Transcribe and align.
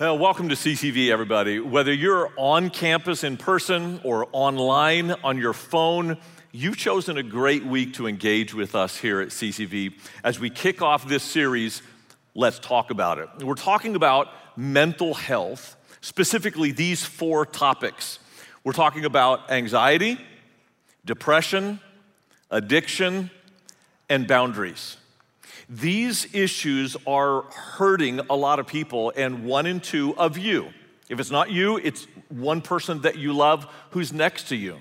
Well, 0.00 0.16
welcome 0.16 0.48
to 0.48 0.54
CCV, 0.54 1.10
everybody. 1.10 1.58
Whether 1.58 1.92
you're 1.92 2.32
on 2.38 2.70
campus 2.70 3.22
in 3.22 3.36
person 3.36 4.00
or 4.02 4.28
online 4.32 5.10
on 5.10 5.36
your 5.36 5.52
phone, 5.52 6.16
you've 6.52 6.78
chosen 6.78 7.18
a 7.18 7.22
great 7.22 7.66
week 7.66 7.92
to 7.96 8.06
engage 8.06 8.54
with 8.54 8.74
us 8.74 8.96
here 8.96 9.20
at 9.20 9.28
CCV 9.28 9.92
as 10.24 10.40
we 10.40 10.48
kick 10.48 10.80
off 10.80 11.06
this 11.06 11.22
series, 11.22 11.82
Let's 12.34 12.58
Talk 12.58 12.90
About 12.90 13.18
It. 13.18 13.44
We're 13.44 13.52
talking 13.52 13.94
about 13.94 14.28
mental 14.56 15.12
health, 15.12 15.76
specifically 16.00 16.72
these 16.72 17.04
four 17.04 17.44
topics. 17.44 18.20
We're 18.64 18.72
talking 18.72 19.04
about 19.04 19.50
anxiety, 19.50 20.18
depression, 21.04 21.78
addiction, 22.50 23.30
and 24.08 24.26
boundaries. 24.26 24.96
These 25.72 26.34
issues 26.34 26.96
are 27.06 27.42
hurting 27.42 28.18
a 28.28 28.34
lot 28.34 28.58
of 28.58 28.66
people, 28.66 29.12
and 29.16 29.44
one 29.44 29.66
in 29.66 29.78
two 29.78 30.16
of 30.16 30.36
you. 30.36 30.70
If 31.08 31.20
it's 31.20 31.30
not 31.30 31.52
you, 31.52 31.76
it's 31.76 32.08
one 32.28 32.60
person 32.60 33.02
that 33.02 33.18
you 33.18 33.32
love 33.32 33.72
who's 33.90 34.12
next 34.12 34.48
to 34.48 34.56
you. 34.56 34.78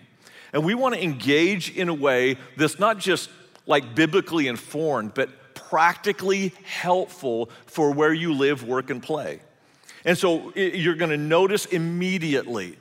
And 0.51 0.65
we 0.65 0.73
want 0.73 0.95
to 0.95 1.03
engage 1.03 1.77
in 1.77 1.89
a 1.89 1.93
way 1.93 2.37
that's 2.57 2.79
not 2.79 2.97
just 2.97 3.29
like 3.67 3.93
biblically 3.93 4.47
informed, 4.47 5.13
but 5.13 5.53
practically 5.53 6.53
helpful 6.63 7.51
for 7.67 7.91
where 7.91 8.11
you 8.11 8.33
live, 8.33 8.63
work, 8.63 8.89
and 8.89 9.01
play. 9.01 9.41
And 10.05 10.17
so 10.17 10.51
you're 10.55 10.95
going 10.95 11.11
to 11.11 11.17
notice 11.17 11.67
immediately 11.67 12.79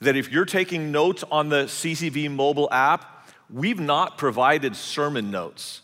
that 0.00 0.14
if 0.14 0.30
you're 0.30 0.44
taking 0.44 0.92
notes 0.92 1.24
on 1.28 1.48
the 1.48 1.64
CCV 1.64 2.30
mobile 2.30 2.68
app, 2.70 3.28
we've 3.50 3.80
not 3.80 4.16
provided 4.16 4.76
sermon 4.76 5.32
notes 5.32 5.80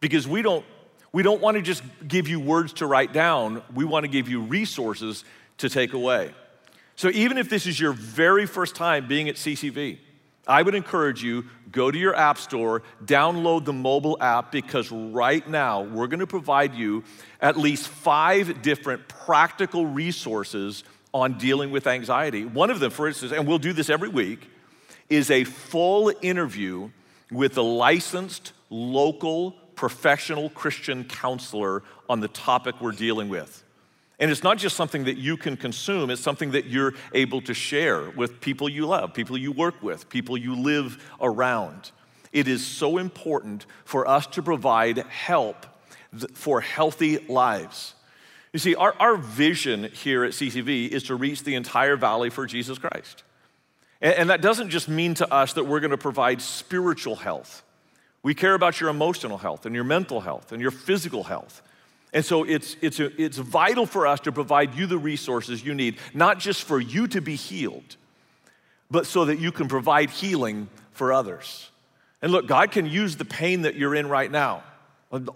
because 0.00 0.28
we 0.28 0.42
don't 0.42 0.66
we 1.14 1.22
don't 1.22 1.40
want 1.40 1.56
to 1.56 1.62
just 1.62 1.84
give 2.08 2.26
you 2.26 2.40
words 2.40 2.72
to 2.72 2.86
write 2.86 3.12
down, 3.12 3.62
we 3.72 3.84
want 3.84 4.02
to 4.02 4.08
give 4.08 4.28
you 4.28 4.40
resources 4.40 5.24
to 5.58 5.68
take 5.68 5.92
away. 5.92 6.32
So 6.96 7.08
even 7.10 7.38
if 7.38 7.48
this 7.48 7.68
is 7.68 7.78
your 7.78 7.92
very 7.92 8.46
first 8.46 8.74
time 8.74 9.06
being 9.06 9.28
at 9.28 9.36
CCV, 9.36 9.98
I 10.44 10.60
would 10.60 10.74
encourage 10.74 11.22
you 11.22 11.44
go 11.70 11.92
to 11.92 11.96
your 11.96 12.16
app 12.16 12.36
store, 12.38 12.82
download 13.04 13.64
the 13.64 13.72
mobile 13.72 14.18
app 14.20 14.50
because 14.50 14.90
right 14.90 15.48
now 15.48 15.82
we're 15.82 16.08
going 16.08 16.18
to 16.18 16.26
provide 16.26 16.74
you 16.74 17.04
at 17.40 17.56
least 17.56 17.86
5 17.86 18.60
different 18.60 19.06
practical 19.06 19.86
resources 19.86 20.82
on 21.12 21.38
dealing 21.38 21.70
with 21.70 21.86
anxiety. 21.86 22.44
One 22.44 22.70
of 22.70 22.80
them 22.80 22.90
for 22.90 23.06
instance, 23.06 23.30
and 23.30 23.46
we'll 23.46 23.58
do 23.58 23.72
this 23.72 23.88
every 23.88 24.08
week, 24.08 24.50
is 25.08 25.30
a 25.30 25.44
full 25.44 26.12
interview 26.22 26.90
with 27.30 27.56
a 27.56 27.62
licensed 27.62 28.52
local 28.68 29.54
professional 29.76 30.50
Christian 30.50 31.04
counselor 31.04 31.82
on 32.08 32.20
the 32.20 32.28
topic 32.28 32.80
we're 32.80 32.92
dealing 32.92 33.28
with. 33.28 33.62
And 34.18 34.30
it's 34.30 34.44
not 34.44 34.58
just 34.58 34.76
something 34.76 35.04
that 35.04 35.16
you 35.16 35.36
can 35.36 35.56
consume, 35.56 36.10
it's 36.10 36.22
something 36.22 36.52
that 36.52 36.66
you're 36.66 36.94
able 37.12 37.40
to 37.42 37.54
share 37.54 38.10
with 38.10 38.40
people 38.40 38.68
you 38.68 38.86
love, 38.86 39.12
people 39.12 39.36
you 39.36 39.50
work 39.50 39.82
with, 39.82 40.08
people 40.08 40.36
you 40.36 40.54
live 40.54 41.02
around. 41.20 41.90
It 42.32 42.48
is 42.48 42.64
so 42.64 42.98
important 42.98 43.66
for 43.84 44.06
us 44.08 44.26
to 44.28 44.42
provide 44.42 44.98
help 44.98 45.66
for 46.34 46.60
healthy 46.60 47.18
lives. 47.28 47.94
You 48.52 48.60
see, 48.60 48.76
our, 48.76 48.94
our 49.00 49.16
vision 49.16 49.90
here 49.92 50.22
at 50.22 50.30
CCV 50.30 50.88
is 50.88 51.02
to 51.04 51.16
reach 51.16 51.42
the 51.42 51.56
entire 51.56 51.96
valley 51.96 52.30
for 52.30 52.46
Jesus 52.46 52.78
Christ. 52.78 53.24
And, 54.00 54.14
and 54.14 54.30
that 54.30 54.40
doesn't 54.42 54.70
just 54.70 54.88
mean 54.88 55.14
to 55.14 55.32
us 55.32 55.54
that 55.54 55.64
we're 55.64 55.80
going 55.80 55.90
to 55.90 55.98
provide 55.98 56.40
spiritual 56.40 57.16
health. 57.16 57.63
We 58.24 58.34
care 58.34 58.54
about 58.54 58.80
your 58.80 58.88
emotional 58.88 59.38
health 59.38 59.66
and 59.66 59.74
your 59.74 59.84
mental 59.84 60.22
health 60.22 60.50
and 60.50 60.60
your 60.60 60.70
physical 60.70 61.24
health. 61.24 61.62
And 62.14 62.24
so 62.24 62.42
it's, 62.42 62.74
it's, 62.80 62.98
a, 62.98 63.20
it's 63.20 63.36
vital 63.36 63.84
for 63.84 64.06
us 64.06 64.20
to 64.20 64.32
provide 64.32 64.74
you 64.74 64.86
the 64.86 64.96
resources 64.96 65.64
you 65.64 65.74
need, 65.74 65.98
not 66.14 66.38
just 66.38 66.62
for 66.62 66.80
you 66.80 67.06
to 67.08 67.20
be 67.20 67.36
healed, 67.36 67.96
but 68.90 69.06
so 69.06 69.26
that 69.26 69.38
you 69.38 69.52
can 69.52 69.68
provide 69.68 70.08
healing 70.08 70.68
for 70.92 71.12
others. 71.12 71.70
And 72.22 72.32
look, 72.32 72.46
God 72.46 72.72
can 72.72 72.86
use 72.86 73.16
the 73.16 73.26
pain 73.26 73.62
that 73.62 73.74
you're 73.74 73.94
in 73.94 74.08
right 74.08 74.30
now. 74.30 74.64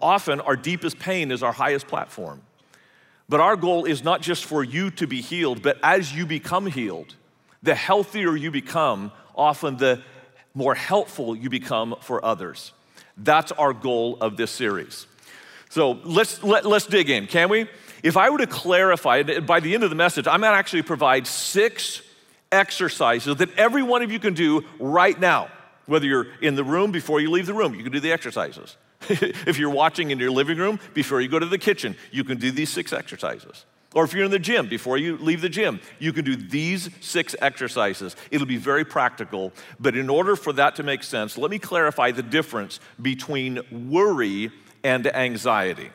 Often, 0.01 0.41
our 0.41 0.57
deepest 0.57 0.99
pain 0.99 1.31
is 1.31 1.43
our 1.43 1.53
highest 1.53 1.89
platform. 1.89 2.41
But 3.29 3.41
our 3.41 3.57
goal 3.57 3.85
is 3.85 4.03
not 4.03 4.23
just 4.23 4.47
for 4.47 4.65
you 4.65 4.91
to 4.93 5.07
be 5.07 5.21
healed, 5.21 5.63
but 5.63 5.79
as 5.83 6.15
you 6.15 6.25
become 6.25 6.67
healed, 6.67 7.15
the 7.63 7.75
healthier 7.75 8.35
you 8.35 8.51
become, 8.51 9.13
often 9.37 9.77
the 9.77 10.01
more 10.55 10.75
helpful 10.75 11.37
you 11.37 11.51
become 11.51 11.95
for 12.01 12.25
others. 12.25 12.73
That's 13.19 13.53
our 13.53 13.73
goal 13.73 14.19
of 14.21 14.37
this 14.37 14.51
series. 14.51 15.07
So 15.71 15.93
let's, 16.05 16.43
let, 16.43 16.65
let's 16.65 16.87
dig 16.87 17.11
in, 17.11 17.27
can 17.27 17.49
we? 17.49 17.69
If 18.03 18.17
I 18.17 18.31
were 18.31 18.39
to 18.39 18.47
clarify, 18.47 19.23
by 19.41 19.61
the 19.61 19.75
end 19.75 19.85
of 19.85 19.91
the 19.91 19.97
message, 19.97 20.27
I'm 20.27 20.41
gonna 20.41 20.57
actually 20.57 20.83
provide 20.83 21.27
six 21.27 22.03
exercises 22.51 23.37
that 23.37 23.57
every 23.59 23.83
one 23.83 24.03
of 24.03 24.11
you 24.11 24.19
can 24.19 24.35
do 24.35 24.65
right 24.79 25.19
now. 25.19 25.51
Whether 25.87 26.07
you're 26.07 26.27
in 26.41 26.55
the 26.55 26.65
room 26.65 26.93
before 26.93 27.21
you 27.21 27.31
leave 27.31 27.47
the 27.47 27.55
room, 27.55 27.75
you 27.75 27.83
can 27.83 27.93
do 27.93 28.01
the 28.01 28.13
exercises. 28.13 28.77
if 29.09 29.59
you're 29.59 29.71
watching 29.71 30.11
in 30.11 30.19
your 30.19 30.31
living 30.31 30.59
room, 30.59 30.79
before 30.95 31.21
you 31.21 31.29
go 31.29 31.39
to 31.39 31.47
the 31.47 31.59
kitchen, 31.59 31.97
you 32.11 32.25
can 32.25 32.39
do 32.39 32.51
these 32.51 32.71
six 32.71 32.93
exercises. 32.93 33.65
Or 33.99 34.05
if 34.05 34.13
you're 34.13 34.27
in 34.27 34.31
the 34.31 34.39
gym, 34.39 34.69
before 34.69 34.97
you 34.97 35.17
leave 35.17 35.41
the 35.41 35.49
gym, 35.49 35.81
you 35.99 36.13
can 36.13 36.25
do 36.25 36.37
these 36.37 36.89
six 37.01 37.35
exercises. 37.43 38.15
It'll 38.31 38.47
be 38.47 38.57
very 38.57 38.85
practical. 38.85 39.53
But 39.81 39.97
in 39.97 40.09
order 40.09 40.37
for 40.37 40.53
that 40.53 40.77
to 40.77 40.85
make 40.85 41.03
sense, 41.03 41.37
let 41.37 41.51
me 41.51 41.59
clarify 41.59 42.13
the 42.13 42.23
difference 42.23 42.79
between 43.03 43.91
worry 43.91 44.53
and 44.85 45.05
anxiety. 45.09 45.91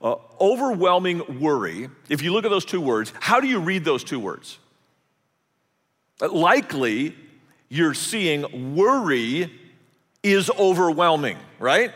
Uh, 0.00 0.14
overwhelming 0.40 1.38
worry, 1.38 1.90
if 2.08 2.22
you 2.22 2.32
look 2.32 2.46
at 2.46 2.50
those 2.50 2.64
two 2.64 2.80
words, 2.80 3.12
how 3.20 3.40
do 3.40 3.46
you 3.46 3.58
read 3.60 3.84
those 3.84 4.04
two 4.04 4.18
words? 4.18 4.58
Uh, 6.22 6.32
likely, 6.32 7.14
you're 7.68 7.92
seeing 7.92 8.74
worry 8.74 9.52
is 10.22 10.48
overwhelming, 10.58 11.36
right? 11.58 11.92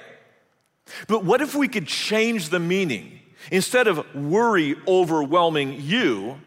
But 1.09 1.25
what 1.25 1.41
if 1.41 1.55
we 1.55 1.69
could 1.69 1.87
change 1.87 2.51
the 2.51 2.61
meaning? 2.61 3.22
Instead 3.51 3.89
of 3.89 4.15
worry 4.15 4.77
overwhelming 4.87 5.81
you, 5.81 6.41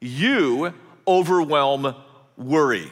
you 0.00 0.72
overwhelm 1.06 1.94
worry. 2.36 2.90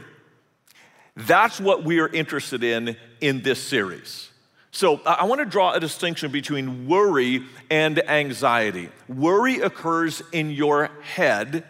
That's 1.17 1.61
what 1.61 1.85
we 1.85 2.01
are 2.01 2.09
interested 2.09 2.63
in 2.63 2.97
in 3.21 3.43
this 3.43 3.63
series. 3.63 4.31
So, 4.73 5.01
I 5.05 5.25
want 5.25 5.41
to 5.41 5.45
draw 5.45 5.73
a 5.73 5.81
distinction 5.81 6.31
between 6.31 6.87
worry 6.87 7.43
and 7.71 7.99
anxiety. 8.09 8.89
Worry 9.09 9.59
occurs 9.61 10.23
in 10.31 10.51
your 10.51 10.91
head, 11.03 11.65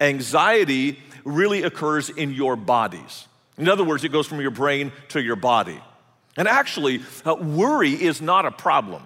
anxiety 0.00 0.98
really 1.24 1.62
occurs 1.62 2.08
in 2.08 2.32
your 2.32 2.56
bodies. 2.56 3.28
In 3.58 3.68
other 3.68 3.84
words, 3.84 4.02
it 4.04 4.12
goes 4.12 4.26
from 4.26 4.40
your 4.40 4.50
brain 4.50 4.92
to 5.08 5.20
your 5.20 5.36
body. 5.36 5.78
And 6.38 6.48
actually, 6.48 7.02
uh, 7.26 7.34
worry 7.34 7.92
is 7.92 8.22
not 8.22 8.46
a 8.46 8.50
problem. 8.50 9.02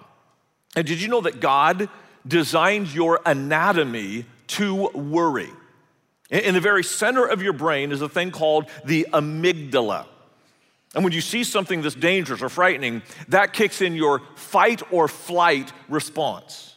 And 0.75 0.87
did 0.87 1.01
you 1.01 1.07
know 1.07 1.21
that 1.21 1.39
God 1.39 1.89
designed 2.27 2.93
your 2.93 3.19
anatomy 3.25 4.25
to 4.47 4.89
worry. 4.93 5.49
In 6.29 6.53
the 6.53 6.61
very 6.61 6.83
center 6.83 7.25
of 7.25 7.41
your 7.41 7.53
brain 7.53 7.91
is 7.91 8.01
a 8.01 8.09
thing 8.09 8.31
called 8.31 8.65
the 8.85 9.07
amygdala. 9.13 10.05
And 10.95 11.03
when 11.03 11.13
you 11.13 11.21
see 11.21 11.43
something 11.43 11.81
that's 11.81 11.95
dangerous 11.95 12.41
or 12.41 12.49
frightening, 12.49 13.01
that 13.27 13.53
kicks 13.53 13.81
in 13.81 13.95
your 13.95 14.21
fight 14.35 14.81
or 14.91 15.07
flight 15.07 15.71
response. 15.89 16.75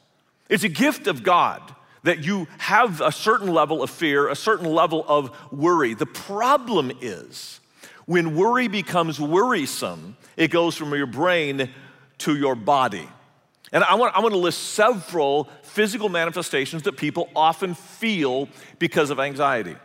It's 0.49 0.65
a 0.65 0.69
gift 0.69 1.07
of 1.07 1.23
God 1.23 1.75
that 2.03 2.25
you 2.25 2.47
have 2.59 3.01
a 3.01 3.11
certain 3.13 3.53
level 3.53 3.83
of 3.83 3.91
fear, 3.91 4.29
a 4.29 4.37
certain 4.37 4.73
level 4.73 5.05
of 5.09 5.37
worry. 5.53 5.93
The 5.95 6.07
problem 6.07 6.93
is 7.01 7.61
when 8.07 8.37
worry 8.37 8.69
becomes 8.69 9.21
worrisome, 9.21 10.17
it 10.37 10.51
goes 10.51 10.77
from 10.77 10.95
your 10.95 11.07
brain 11.07 11.69
to 12.19 12.37
your 12.37 12.55
body. 12.55 13.09
And 13.77 13.85
I 13.85 13.95
want, 13.97 14.17
I 14.17 14.21
want 14.21 14.33
to 14.33 14.39
list 14.39 14.71
several 14.71 15.51
physical 15.61 16.09
manifestations 16.09 16.85
that 16.85 16.97
people 16.97 17.29
often 17.37 17.75
feel 17.75 18.49
because 18.79 19.11
of 19.11 19.21
anxiety. 19.21 19.77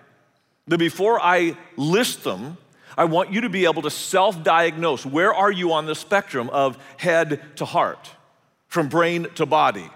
But 0.66 0.80
before 0.80 1.20
I 1.20 1.58
list 1.76 2.24
them, 2.24 2.56
I 2.98 3.04
want 3.04 3.34
you 3.34 3.42
to 3.42 3.50
be 3.50 3.66
able 3.66 3.82
to 3.82 3.90
self 3.90 4.46
diagnose 4.46 5.06
where 5.06 5.34
are 5.34 5.52
you 5.52 5.74
on 5.74 5.88
the 5.88 5.96
spectrum 5.96 6.50
of 6.52 6.82
head 6.96 7.42
to 7.58 7.66
heart, 7.66 8.10
from 8.70 8.88
brain 8.88 9.28
to 9.36 9.46
body. 9.46 9.90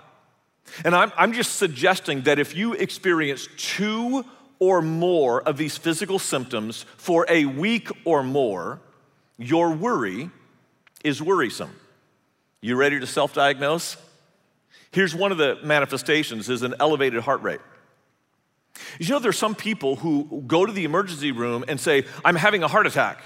And 0.83 0.93
I'm, 0.93 1.13
I'm 1.15 1.31
just 1.31 1.55
suggesting 1.55 2.23
that 2.23 2.37
if 2.37 2.53
you 2.53 2.73
experience 2.73 3.47
two 3.55 4.25
or 4.59 4.81
more 4.81 5.41
of 5.41 5.55
these 5.55 5.77
physical 5.77 6.19
symptoms 6.19 6.83
for 6.97 7.25
a 7.29 7.45
week 7.45 7.87
or 8.03 8.23
more, 8.23 8.81
your 9.37 9.71
worry 9.71 10.31
is 11.01 11.21
worrisome. 11.21 11.71
You 12.65 12.75
ready 12.75 12.99
to 12.99 13.05
self 13.05 13.35
diagnose? 13.35 13.95
Here's 14.89 15.13
one 15.13 15.31
of 15.31 15.37
the 15.37 15.59
manifestations 15.63 16.49
is 16.49 16.63
an 16.63 16.73
elevated 16.79 17.21
heart 17.21 17.43
rate. 17.43 17.59
You 18.97 19.07
know, 19.09 19.19
there's 19.19 19.37
some 19.37 19.53
people 19.53 19.97
who 19.97 20.43
go 20.47 20.65
to 20.65 20.73
the 20.73 20.83
emergency 20.83 21.31
room 21.31 21.63
and 21.67 21.79
say, 21.79 22.05
I'm 22.25 22.35
having 22.35 22.63
a 22.63 22.67
heart 22.67 22.87
attack. 22.87 23.21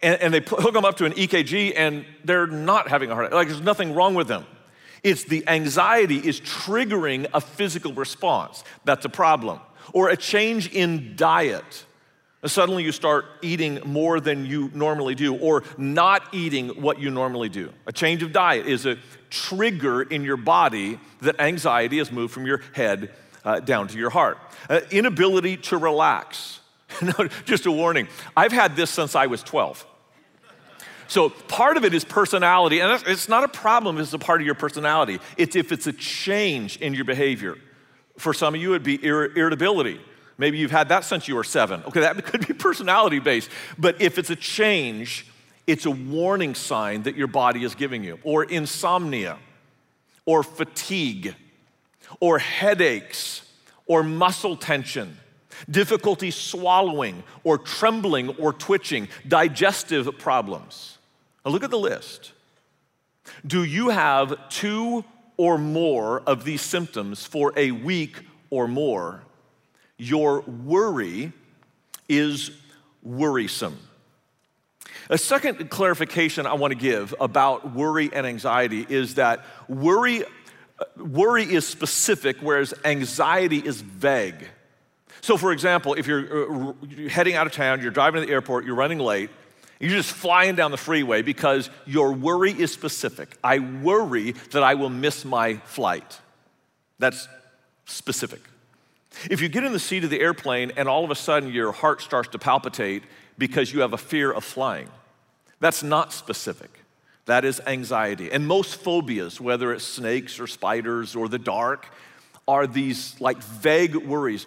And, 0.00 0.20
and 0.20 0.34
they 0.34 0.38
hook 0.38 0.72
them 0.72 0.84
up 0.84 0.98
to 0.98 1.04
an 1.04 1.14
EKG 1.14 1.72
and 1.76 2.04
they're 2.24 2.46
not 2.46 2.86
having 2.86 3.10
a 3.10 3.14
heart 3.14 3.26
attack. 3.26 3.34
Like 3.34 3.48
there's 3.48 3.60
nothing 3.60 3.92
wrong 3.92 4.14
with 4.14 4.28
them. 4.28 4.46
It's 5.02 5.24
the 5.24 5.42
anxiety 5.48 6.18
is 6.18 6.40
triggering 6.42 7.26
a 7.34 7.40
physical 7.40 7.92
response. 7.92 8.62
That's 8.84 9.04
a 9.04 9.08
problem. 9.08 9.58
Or 9.92 10.10
a 10.10 10.16
change 10.16 10.72
in 10.72 11.16
diet. 11.16 11.84
Suddenly 12.44 12.82
you 12.82 12.90
start 12.90 13.24
eating 13.40 13.80
more 13.84 14.18
than 14.18 14.46
you 14.46 14.70
normally 14.74 15.14
do, 15.14 15.36
or 15.36 15.62
not 15.78 16.22
eating 16.32 16.70
what 16.70 16.98
you 16.98 17.10
normally 17.10 17.48
do. 17.48 17.72
A 17.86 17.92
change 17.92 18.22
of 18.24 18.32
diet 18.32 18.66
is 18.66 18.84
a 18.84 18.98
trigger 19.30 20.02
in 20.02 20.24
your 20.24 20.36
body 20.36 20.98
that 21.20 21.40
anxiety 21.40 21.98
has 21.98 22.10
moved 22.10 22.34
from 22.34 22.44
your 22.44 22.60
head 22.72 23.10
uh, 23.44 23.60
down 23.60 23.86
to 23.88 23.98
your 23.98 24.10
heart. 24.10 24.38
Uh, 24.68 24.80
inability 24.90 25.56
to 25.56 25.76
relax. 25.76 26.60
Just 27.44 27.66
a 27.66 27.72
warning 27.72 28.08
I've 28.36 28.52
had 28.52 28.76
this 28.76 28.90
since 28.90 29.14
I 29.14 29.26
was 29.26 29.42
12. 29.42 29.86
So 31.06 31.28
part 31.28 31.76
of 31.76 31.84
it 31.84 31.94
is 31.94 32.04
personality, 32.04 32.80
and 32.80 33.02
it's 33.06 33.28
not 33.28 33.44
a 33.44 33.48
problem 33.48 33.98
if 33.98 34.04
it's 34.04 34.12
a 34.14 34.18
part 34.18 34.40
of 34.40 34.46
your 34.46 34.54
personality. 34.54 35.20
It's 35.36 35.56
if 35.56 35.70
it's 35.70 35.86
a 35.86 35.92
change 35.92 36.78
in 36.78 36.94
your 36.94 37.04
behavior. 37.04 37.56
For 38.18 38.32
some 38.34 38.54
of 38.54 38.60
you, 38.60 38.70
it'd 38.70 38.82
be 38.82 39.04
ir- 39.04 39.36
irritability. 39.36 40.00
Maybe 40.42 40.58
you've 40.58 40.72
had 40.72 40.88
that 40.88 41.04
since 41.04 41.28
you 41.28 41.36
were 41.36 41.44
seven. 41.44 41.84
Okay, 41.84 42.00
that 42.00 42.24
could 42.24 42.44
be 42.48 42.52
personality 42.52 43.20
based. 43.20 43.48
But 43.78 44.02
if 44.02 44.18
it's 44.18 44.28
a 44.28 44.34
change, 44.34 45.24
it's 45.68 45.86
a 45.86 45.90
warning 45.92 46.56
sign 46.56 47.04
that 47.04 47.14
your 47.14 47.28
body 47.28 47.62
is 47.62 47.76
giving 47.76 48.02
you, 48.02 48.18
or 48.24 48.42
insomnia, 48.42 49.38
or 50.26 50.42
fatigue, 50.42 51.36
or 52.18 52.40
headaches, 52.40 53.48
or 53.86 54.02
muscle 54.02 54.56
tension, 54.56 55.16
difficulty 55.70 56.32
swallowing, 56.32 57.22
or 57.44 57.56
trembling, 57.56 58.30
or 58.30 58.52
twitching, 58.52 59.06
digestive 59.28 60.18
problems. 60.18 60.98
Now 61.44 61.52
look 61.52 61.62
at 61.62 61.70
the 61.70 61.78
list. 61.78 62.32
Do 63.46 63.62
you 63.62 63.90
have 63.90 64.48
two 64.48 65.04
or 65.36 65.56
more 65.56 66.20
of 66.22 66.42
these 66.42 66.62
symptoms 66.62 67.24
for 67.24 67.52
a 67.56 67.70
week 67.70 68.26
or 68.50 68.66
more? 68.66 69.22
Your 70.02 70.40
worry 70.40 71.32
is 72.08 72.50
worrisome. 73.04 73.78
A 75.08 75.16
second 75.16 75.70
clarification 75.70 76.44
I 76.44 76.54
want 76.54 76.72
to 76.72 76.78
give 76.78 77.14
about 77.20 77.72
worry 77.72 78.10
and 78.12 78.26
anxiety 78.26 78.84
is 78.88 79.14
that 79.14 79.44
worry, 79.68 80.24
worry 80.96 81.44
is 81.44 81.68
specific, 81.68 82.38
whereas 82.40 82.74
anxiety 82.84 83.58
is 83.58 83.80
vague. 83.80 84.48
So, 85.20 85.36
for 85.36 85.52
example, 85.52 85.94
if 85.94 86.08
you're 86.08 86.70
uh, 86.70 86.72
heading 87.08 87.36
out 87.36 87.46
of 87.46 87.52
town, 87.52 87.80
you're 87.80 87.92
driving 87.92 88.22
to 88.22 88.26
the 88.26 88.32
airport, 88.32 88.64
you're 88.64 88.74
running 88.74 88.98
late, 88.98 89.30
you're 89.78 89.90
just 89.90 90.10
flying 90.10 90.56
down 90.56 90.72
the 90.72 90.76
freeway 90.76 91.22
because 91.22 91.70
your 91.86 92.12
worry 92.12 92.50
is 92.50 92.72
specific. 92.72 93.36
I 93.44 93.60
worry 93.60 94.32
that 94.50 94.64
I 94.64 94.74
will 94.74 94.90
miss 94.90 95.24
my 95.24 95.58
flight. 95.58 96.20
That's 96.98 97.28
specific. 97.84 98.40
If 99.30 99.40
you 99.40 99.48
get 99.48 99.64
in 99.64 99.72
the 99.72 99.78
seat 99.78 100.04
of 100.04 100.10
the 100.10 100.20
airplane 100.20 100.72
and 100.76 100.88
all 100.88 101.04
of 101.04 101.10
a 101.10 101.14
sudden 101.14 101.52
your 101.52 101.72
heart 101.72 102.02
starts 102.02 102.28
to 102.30 102.38
palpitate 102.38 103.02
because 103.38 103.72
you 103.72 103.80
have 103.80 103.92
a 103.92 103.98
fear 103.98 104.32
of 104.32 104.44
flying, 104.44 104.88
that's 105.60 105.82
not 105.82 106.12
specific. 106.12 106.70
That 107.26 107.44
is 107.44 107.60
anxiety. 107.66 108.32
And 108.32 108.46
most 108.46 108.76
phobias, 108.76 109.40
whether 109.40 109.72
it's 109.72 109.84
snakes 109.84 110.40
or 110.40 110.46
spiders 110.46 111.14
or 111.14 111.28
the 111.28 111.38
dark, 111.38 111.86
are 112.48 112.66
these 112.66 113.20
like 113.20 113.42
vague 113.42 113.94
worries. 113.94 114.46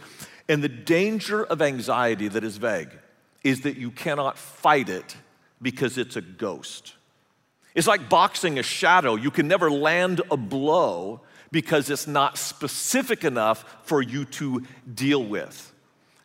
And 0.50 0.64
the 0.64 0.70
danger 0.70 1.44
of 1.44 1.62
anxiety 1.62 2.28
that 2.28 2.44
is 2.44 2.58
vague 2.58 2.92
is 3.44 3.62
that 3.62 3.78
you 3.78 3.92
cannot 3.92 4.38
fight 4.38 4.90
it 4.90 5.16
because 5.62 5.98
it's 5.98 6.16
a 6.16 6.22
ghost. 6.22 6.94
It's 7.76 7.88
like 7.88 8.10
boxing 8.10 8.60
a 8.60 8.64
shadow. 8.64 9.16
You 9.16 9.32
can 9.32 9.48
never 9.48 9.72
land 9.72 10.22
a 10.32 10.38
blow 10.38 11.22
because 11.56 11.90
it's 11.90 12.06
not 12.06 12.38
specific 12.38 13.24
enough 13.24 13.78
for 13.84 14.02
you 14.02 14.26
to 14.26 14.62
deal 14.94 15.24
with. 15.24 15.72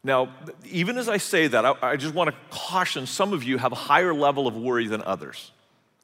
Now, 0.02 0.34
even 0.64 0.98
as 0.98 1.08
I 1.08 1.18
say 1.18 1.46
that, 1.46 1.64
I, 1.64 1.74
I 1.80 1.96
just 1.96 2.16
want 2.16 2.30
to 2.30 2.36
caution 2.50 3.06
some 3.06 3.32
of 3.32 3.44
you 3.44 3.56
have 3.56 3.70
a 3.70 3.76
higher 3.76 4.12
level 4.12 4.48
of 4.48 4.56
worry 4.56 4.88
than 4.88 5.02
others. 5.02 5.52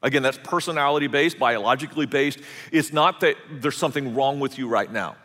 Again, 0.01 0.23
that's 0.23 0.39
personality 0.39 1.09
based, 1.09 1.41
biologically 1.41 2.07
based. 2.07 2.39
It's 2.71 2.93
not 2.93 3.19
that 3.23 3.35
there's 3.51 3.77
something 3.77 4.15
wrong 4.15 4.39
with 4.39 4.59
you 4.59 4.69
right 4.69 4.93
now. 4.93 5.17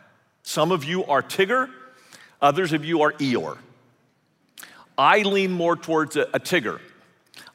Some 0.41 0.71
of 0.71 0.83
you 0.83 1.05
are 1.05 1.21
Tigger, 1.21 1.69
others 2.41 2.73
of 2.73 2.83
you 2.83 3.03
are 3.03 3.11
Eeyore. 3.13 3.59
I 4.97 5.21
lean 5.21 5.51
more 5.51 5.75
towards 5.75 6.15
a, 6.15 6.23
a 6.33 6.39
Tigger. 6.39 6.79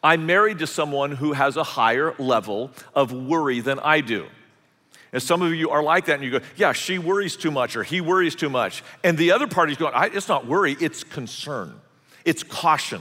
I'm 0.01 0.27
married 0.27 0.61
to 0.61 0.69
someone 0.69 1.11
who 1.11 1.33
has 1.33 1.57
a 1.57 1.65
higher 1.65 2.15
level 2.21 2.71
of 2.95 3.13
worry 3.13 3.59
than 3.59 3.81
I 3.81 4.01
do. 4.01 4.29
And 5.17 5.23
some 5.23 5.41
of 5.41 5.55
you 5.55 5.71
are 5.71 5.83
like 5.83 6.05
that, 6.05 6.17
and 6.17 6.25
you 6.25 6.31
go, 6.31 6.41
Yeah, 6.57 6.75
she 6.75 6.99
worries 6.99 7.39
too 7.39 7.51
much, 7.51 7.75
or 7.75 7.83
he 7.83 8.03
worries 8.03 8.35
too 8.35 8.51
much. 8.51 8.83
And 9.03 9.17
the 9.17 9.33
other 9.33 9.47
party's 9.47 9.79
going, 9.79 9.95
It's 10.13 10.29
not 10.29 10.47
worry, 10.47 10.77
it's 10.79 11.05
concern, 11.05 11.73
it's 12.27 12.43
caution. 12.43 13.01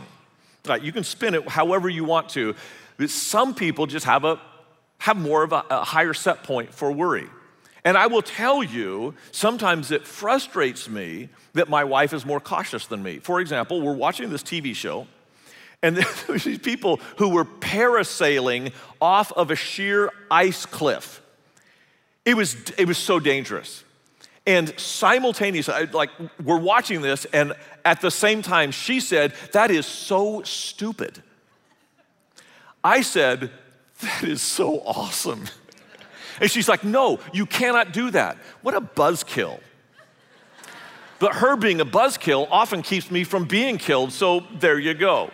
Right, 0.66 0.82
you 0.82 0.94
can 0.94 1.04
spin 1.04 1.36
it 1.36 1.46
however 1.46 1.90
you 1.90 2.06
want 2.06 2.30
to. 2.30 2.56
But 2.96 3.10
some 3.10 3.54
people 3.54 3.86
just 3.86 4.06
have, 4.06 4.24
a, 4.24 4.40
have 5.00 5.18
more 5.18 5.44
of 5.44 5.52
a, 5.52 5.66
a 5.70 5.84
higher 5.84 6.14
set 6.14 6.44
point 6.44 6.74
for 6.74 6.90
worry. 6.90 7.28
And 7.84 7.98
I 7.98 8.08
will 8.08 8.22
tell 8.22 8.64
you, 8.64 9.14
sometimes 9.34 9.92
it 9.92 10.08
frustrates 10.08 10.88
me 10.88 11.28
that 11.52 11.68
my 11.68 11.84
wife 11.84 12.14
is 12.14 12.26
more 12.26 12.40
cautious 12.40 12.88
than 12.88 13.04
me. 13.04 13.20
For 13.20 13.42
example, 13.42 13.82
we're 13.82 13.92
watching 13.94 14.30
this 14.30 14.42
TV 14.42 14.74
show, 14.74 15.06
and 15.84 15.98
these 16.30 16.60
people 16.60 17.02
who 17.18 17.28
were 17.28 17.44
parasailing 17.44 18.72
off 19.02 19.34
of 19.34 19.52
a 19.52 19.56
sheer 19.58 20.14
ice 20.32 20.66
cliff. 20.66 21.22
It 22.26 22.36
was, 22.36 22.56
it 22.78 22.88
was 22.88 22.98
so 22.98 23.20
dangerous. 23.20 23.84
And 24.48 24.78
simultaneously, 24.80 25.88
like, 25.88 26.10
we're 26.44 26.60
watching 26.60 27.02
this, 27.02 27.26
and 27.26 27.54
at 27.84 28.02
the 28.02 28.12
same 28.12 28.42
time, 28.42 28.72
she 28.72 29.00
said, 29.00 29.34
That 29.54 29.72
is 29.72 29.86
so 29.86 30.42
stupid. 30.44 31.22
I 32.84 33.02
said, 33.02 33.52
That 34.02 34.24
is 34.24 34.42
so 34.42 34.82
awesome. 34.82 35.46
And 36.40 36.52
she's 36.52 36.68
like, 36.68 36.84
No, 36.84 37.20
you 37.34 37.46
cannot 37.46 37.94
do 37.94 38.12
that. 38.12 38.38
What 38.62 38.76
a 38.76 38.82
buzzkill. 38.82 39.60
But 41.18 41.36
her 41.36 41.56
being 41.56 41.80
a 41.80 41.86
buzzkill 41.86 42.48
often 42.52 42.82
keeps 42.82 43.10
me 43.10 43.24
from 43.24 43.46
being 43.46 43.78
killed, 43.78 44.12
so 44.12 44.42
there 44.60 44.78
you 44.78 44.94
go. 44.94 45.32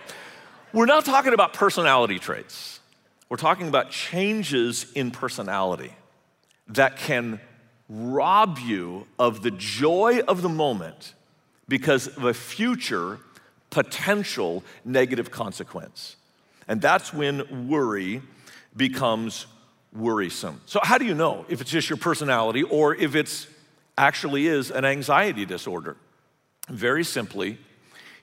We're 0.73 0.85
not 0.85 1.03
talking 1.03 1.33
about 1.33 1.53
personality 1.53 2.19
traits, 2.19 2.79
we're 3.27 3.37
talking 3.37 3.67
about 3.67 3.91
changes 3.91 4.89
in 4.93 5.11
personality 5.11 5.93
that 6.71 6.97
can 6.97 7.39
rob 7.89 8.57
you 8.59 9.05
of 9.19 9.43
the 9.43 9.51
joy 9.51 10.21
of 10.27 10.41
the 10.41 10.49
moment 10.49 11.13
because 11.67 12.07
of 12.07 12.23
a 12.23 12.33
future 12.33 13.19
potential 13.69 14.63
negative 14.85 15.31
consequence. 15.31 16.15
And 16.67 16.81
that's 16.81 17.13
when 17.13 17.67
worry 17.67 18.21
becomes 18.75 19.47
worrisome. 19.93 20.61
So, 20.65 20.79
how 20.83 20.97
do 20.97 21.05
you 21.05 21.13
know 21.13 21.45
if 21.49 21.59
it's 21.61 21.71
just 21.71 21.89
your 21.89 21.97
personality 21.97 22.63
or 22.63 22.95
if 22.95 23.15
it's 23.15 23.47
actually 23.97 24.47
is 24.47 24.71
an 24.71 24.85
anxiety 24.85 25.45
disorder? 25.45 25.97
Very 26.69 27.03
simply, 27.03 27.57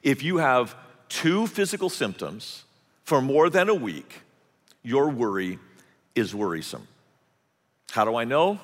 if 0.02 0.22
you 0.22 0.38
have 0.38 0.74
two 1.08 1.46
physical 1.46 1.90
symptoms 1.90 2.64
for 3.04 3.20
more 3.20 3.50
than 3.50 3.68
a 3.68 3.74
week, 3.74 4.22
your 4.82 5.10
worry 5.10 5.58
is 6.14 6.34
worrisome. 6.34 6.86
How 7.90 8.04
do 8.04 8.16
I 8.16 8.24
know? 8.24 8.60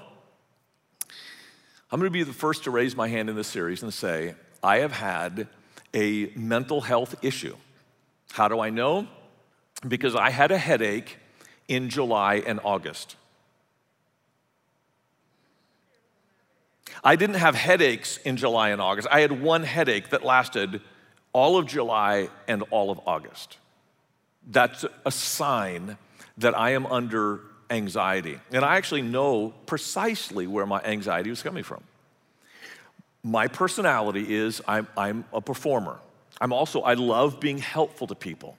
I'm 1.91 2.01
going 2.01 2.11
to 2.11 2.11
be 2.11 2.23
the 2.23 2.33
first 2.33 2.65
to 2.65 2.71
raise 2.71 2.97
my 2.97 3.09
hand 3.09 3.31
in 3.31 3.37
this 3.37 3.49
series 3.49 3.83
and 3.83 3.93
say, 3.93 4.35
I 4.63 4.79
have 4.79 4.93
had 4.93 5.49
a 5.95 6.31
mental 6.35 6.81
health 6.81 7.15
issue. 7.23 7.57
How 8.33 8.49
do 8.49 8.61
I 8.61 8.71
know? 8.71 9.07
Because 9.87 10.15
I 10.15 10.31
had 10.31 10.51
a 10.51 10.59
headache 10.59 11.19
in 11.69 11.89
July 11.89 12.43
and 12.47 12.61
August. 12.65 13.17
I 17.03 17.17
didn't 17.17 17.37
have 17.37 17.55
headaches 17.55 18.19
in 18.19 18.37
July 18.37 18.71
and 18.71 18.81
August. 18.81 19.09
I 19.11 19.21
had 19.21 19.43
one 19.43 19.63
headache 19.63 20.11
that 20.11 20.25
lasted 20.25 20.81
all 21.33 21.57
of 21.57 21.67
July 21.67 22.29
and 22.49 22.63
all 22.71 22.91
of 22.91 23.01
August. 23.07 23.59
That's 24.47 24.85
a 25.05 25.11
sign 25.11 25.97
that 26.39 26.57
I 26.59 26.71
am 26.71 26.87
under 26.87 27.41
anxiety. 27.71 28.39
And 28.53 28.65
I 28.65 28.77
actually 28.77 29.03
know 29.03 29.53
precisely 29.67 30.47
where 30.47 30.67
my 30.67 30.81
anxiety 30.83 31.31
was 31.31 31.43
coming 31.43 31.65
from. 31.65 31.83
My 33.23 33.49
personality 33.49 34.35
is 34.35 34.61
I'm, 34.69 34.87
I'm 34.97 35.25
a 35.33 35.41
performer. 35.41 35.99
I'm 36.41 36.53
also, 36.53 36.83
I 36.83 36.95
love 36.95 37.41
being 37.41 37.59
helpful 37.59 38.07
to 38.09 38.15
people. 38.15 38.57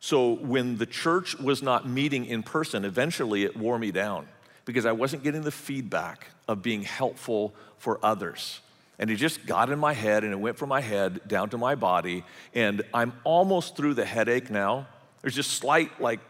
So 0.00 0.32
when 0.32 0.78
the 0.78 0.86
church 0.86 1.38
was 1.38 1.62
not 1.62 1.86
meeting 1.86 2.24
in 2.24 2.42
person, 2.42 2.84
eventually 2.84 3.44
it 3.44 3.56
wore 3.56 3.78
me 3.78 3.90
down 3.92 4.26
because 4.64 4.86
I 4.86 4.92
wasn't 4.92 5.22
getting 5.22 5.42
the 5.42 5.50
feedback 5.50 6.26
of 6.48 6.62
being 6.62 6.82
helpful 6.82 7.54
for 7.78 7.98
others. 8.02 8.60
And 8.98 9.10
it 9.10 9.16
just 9.16 9.46
got 9.46 9.70
in 9.70 9.78
my 9.78 9.92
head 9.92 10.24
and 10.24 10.32
it 10.32 10.36
went 10.36 10.58
from 10.58 10.68
my 10.68 10.80
head 10.80 11.20
down 11.26 11.50
to 11.50 11.58
my 11.58 11.74
body. 11.74 12.24
And 12.54 12.82
I'm 12.92 13.12
almost 13.24 13.76
through 13.76 13.94
the 13.94 14.04
headache 14.04 14.50
now. 14.50 14.86
There's 15.22 15.34
just 15.34 15.52
slight, 15.52 16.00
like, 16.00 16.20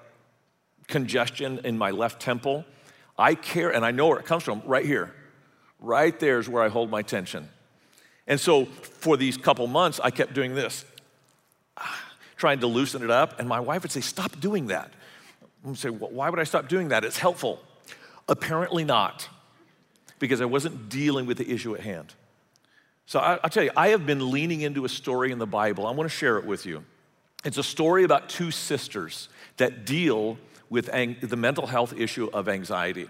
congestion 0.90 1.61
in 1.64 1.78
my 1.78 1.90
left 1.90 2.20
temple. 2.20 2.64
I 3.18 3.35
care, 3.35 3.70
and 3.70 3.85
I 3.85 3.90
know 3.90 4.09
where 4.09 4.18
it 4.18 4.26
comes 4.26 4.42
from 4.42 4.62
right 4.66 4.85
here. 4.85 5.14
Right 5.78 6.18
there 6.20 6.38
is 6.38 6.49
where 6.49 6.62
I 6.62 6.68
hold 6.68 6.90
my 6.90 7.02
tension. 7.02 7.49
And 8.26 8.38
so 8.38 8.66
for 8.66 9.16
these 9.16 9.37
couple 9.37 9.66
months, 9.66 9.99
I 10.02 10.11
kept 10.11 10.35
doing 10.35 10.54
this, 10.54 10.85
trying 12.37 12.61
to 12.61 12.66
loosen 12.66 13.02
it 13.02 13.11
up. 13.11 13.40
And 13.40 13.49
my 13.49 13.61
wife 13.61 13.82
would 13.82 13.92
say, 13.92 14.00
Stop 14.00 14.38
doing 14.40 14.68
that. 14.68 14.92
I 15.64 15.68
would 15.68 15.78
say, 15.78 15.90
well, 15.90 16.11
Why 16.11 16.28
would 16.28 16.38
I 16.38 16.44
stop 16.44 16.68
doing 16.68 16.88
that? 16.88 17.04
It's 17.04 17.18
helpful. 17.18 17.61
Apparently 18.28 18.85
not, 18.85 19.28
because 20.18 20.40
I 20.40 20.44
wasn't 20.44 20.88
dealing 20.88 21.26
with 21.26 21.38
the 21.38 21.50
issue 21.50 21.75
at 21.75 21.80
hand. 21.80 22.14
So 23.06 23.18
I, 23.18 23.40
will 23.42 23.49
tell 23.49 23.64
you, 23.64 23.73
I 23.76 23.88
have 23.88 24.06
been 24.06 24.30
leaning 24.30 24.61
into 24.61 24.85
a 24.85 24.88
story 24.88 25.32
in 25.32 25.38
the 25.38 25.47
Bible. 25.47 25.87
I 25.87 25.90
want 25.90 26.09
to 26.09 26.16
share 26.16 26.38
it 26.38 26.44
with 26.44 26.64
you. 26.64 26.85
It's 27.44 27.59
a 27.59 27.62
story 27.62 28.04
about 28.04 28.28
two 28.28 28.50
sisters 28.50 29.28
that 29.61 29.87
deal 29.87 30.37
with 30.69 30.88
ang- 30.93 31.17
the 31.21 31.37
mental 31.37 31.67
health 31.67 31.95
issue 31.97 32.29
of 32.33 32.49
anxiety. 32.49 33.09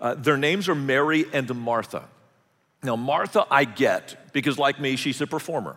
Uh, 0.00 0.14
their 0.14 0.36
names 0.36 0.68
are 0.68 0.74
Mary 0.74 1.24
and 1.32 1.52
Martha. 1.54 2.04
Now, 2.82 2.96
Martha, 2.96 3.46
I 3.50 3.64
get 3.64 4.32
because, 4.32 4.58
like 4.58 4.80
me, 4.80 4.96
she's 4.96 5.20
a 5.20 5.26
performer. 5.26 5.76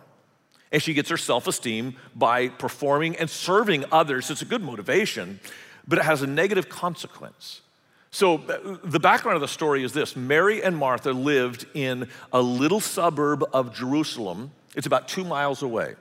And 0.72 0.82
she 0.82 0.94
gets 0.94 1.08
her 1.10 1.16
self 1.16 1.46
esteem 1.46 1.96
by 2.14 2.48
performing 2.48 3.16
and 3.16 3.30
serving 3.30 3.84
others. 3.92 4.30
It's 4.30 4.42
a 4.42 4.46
good 4.46 4.62
motivation, 4.62 5.38
but 5.86 5.98
it 5.98 6.04
has 6.04 6.22
a 6.22 6.26
negative 6.26 6.68
consequence. 6.68 7.60
So, 8.10 8.38
uh, 8.38 8.78
the 8.82 8.98
background 8.98 9.36
of 9.36 9.42
the 9.42 9.48
story 9.48 9.84
is 9.84 9.92
this 9.92 10.16
Mary 10.16 10.62
and 10.62 10.76
Martha 10.76 11.12
lived 11.12 11.66
in 11.74 12.08
a 12.32 12.40
little 12.40 12.80
suburb 12.80 13.44
of 13.52 13.72
Jerusalem. 13.74 14.50
It's 14.74 14.86
about 14.86 15.06
two 15.06 15.24
miles 15.24 15.62
away. 15.62 15.94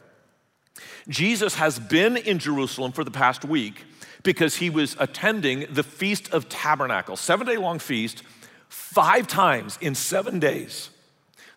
Jesus 1.07 1.55
has 1.55 1.77
been 1.77 2.17
in 2.17 2.39
Jerusalem 2.39 2.91
for 2.91 3.03
the 3.03 3.11
past 3.11 3.45
week 3.45 3.85
because 4.25 4.57
he 4.57 4.69
was 4.69 4.97
attending 4.99 5.67
the 5.69 5.83
Feast 5.83 6.33
of 6.33 6.49
Tabernacles, 6.49 7.21
seven 7.21 7.47
day 7.47 7.55
long 7.55 7.79
feast, 7.79 8.23
five 8.67 9.27
times 9.27 9.77
in 9.79 9.95
seven 9.95 10.39
days 10.39 10.89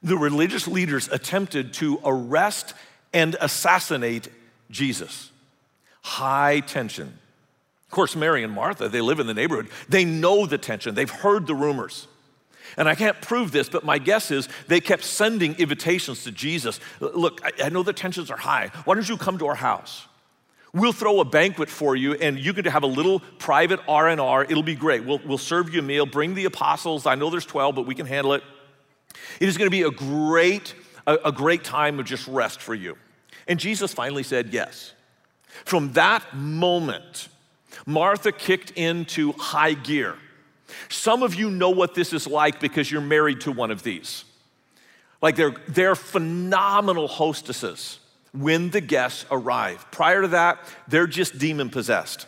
the 0.03 0.17
religious 0.17 0.69
leaders 0.69 1.09
attempted 1.09 1.73
to 1.75 2.01
arrest 2.05 2.75
and 3.13 3.37
assassinate 3.41 4.29
Jesus. 4.71 5.33
High 6.03 6.61
tension. 6.61 7.19
Of 7.87 7.91
course, 7.91 8.15
Mary 8.15 8.45
and 8.45 8.53
Martha, 8.53 8.89
they 8.89 9.01
live 9.01 9.19
in 9.19 9.27
the 9.27 9.35
neighborhood. 9.35 9.69
They 9.89 10.05
know 10.05 10.47
the 10.47 10.59
tension, 10.59 10.95
they've 10.95 11.11
heard 11.11 11.47
the 11.47 11.55
rumors. 11.55 12.07
And 12.77 12.87
I 12.89 12.95
can't 12.95 13.21
prove 13.23 13.51
this, 13.51 13.69
but 13.69 13.83
my 13.83 13.99
guess 13.99 14.31
is 14.31 14.47
they 14.69 14.81
kept 14.81 15.03
sending 15.03 15.55
invitations 15.55 16.23
to 16.25 16.31
Jesus. 16.31 16.81
Look, 17.01 17.41
I 17.63 17.71
know 17.71 17.83
the 17.83 17.95
tensions 17.95 18.31
are 18.31 18.37
high. 18.37 18.71
Why 18.85 18.95
don't 18.95 19.09
you 19.09 19.17
come 19.17 19.39
to 19.39 19.47
our 19.47 19.55
house? 19.55 20.07
We'll 20.75 20.93
throw 20.93 21.21
a 21.21 21.25
banquet 21.25 21.71
for 21.71 21.97
you, 21.97 22.15
and 22.15 22.39
you 22.39 22.53
can 22.53 22.67
have 22.67 22.83
a 22.83 22.89
little 22.89 23.21
private 23.39 23.81
R 23.89 24.09
and 24.09 24.21
R. 24.21 24.45
It'll 24.45 24.63
be 24.63 24.75
great. 24.75 25.05
We'll, 25.05 25.21
we'll 25.25 25.39
serve 25.39 25.73
you 25.73 25.81
a 25.81 25.83
meal. 25.83 26.05
Bring 26.05 26.35
the 26.35 26.45
apostles. 26.45 27.07
I 27.07 27.15
know 27.15 27.31
there's 27.31 27.47
12, 27.47 27.75
but 27.75 27.87
we 27.87 27.95
can 27.95 28.07
handle 28.07 28.35
it. 28.35 28.43
It 29.41 29.49
is 29.49 29.57
going 29.57 29.67
to 29.67 29.71
be 29.71 29.83
a 29.83 29.91
great, 29.91 30.75
a, 31.07 31.19
a 31.27 31.33
great 31.33 31.65
time 31.65 31.99
of 31.99 32.05
just 32.05 32.29
rest 32.29 32.61
for 32.61 32.75
you. 32.75 32.99
And 33.47 33.59
Jesus 33.59 33.95
finally 33.95 34.23
said 34.23 34.53
yes. 34.53 34.93
From 35.65 35.93
that 35.95 36.35
moment, 36.35 37.29
Martha 37.87 38.31
kicked 38.31 38.73
into 38.73 39.33
high 39.33 39.73
gear. 39.73 40.17
Some 40.91 41.23
of 41.23 41.35
you 41.35 41.51
know 41.51 41.71
what 41.71 41.95
this 41.95 42.13
is 42.13 42.27
like 42.27 42.61
because 42.61 42.91
you're 42.91 43.01
married 43.01 43.41
to 43.43 43.53
one 43.53 43.71
of 43.71 43.83
these. 43.83 44.25
Like 45.23 45.37
they're, 45.37 45.55
they're 45.67 45.95
phenomenal 45.95 47.09
hostesses 47.09 48.01
when 48.41 48.71
the 48.71 48.81
guests 48.81 49.25
arrive. 49.31 49.91
Prior 49.91 50.23
to 50.23 50.29
that, 50.29 50.59
they're 50.87 51.07
just 51.07 51.39
demon 51.39 51.71
possessed 51.71 52.27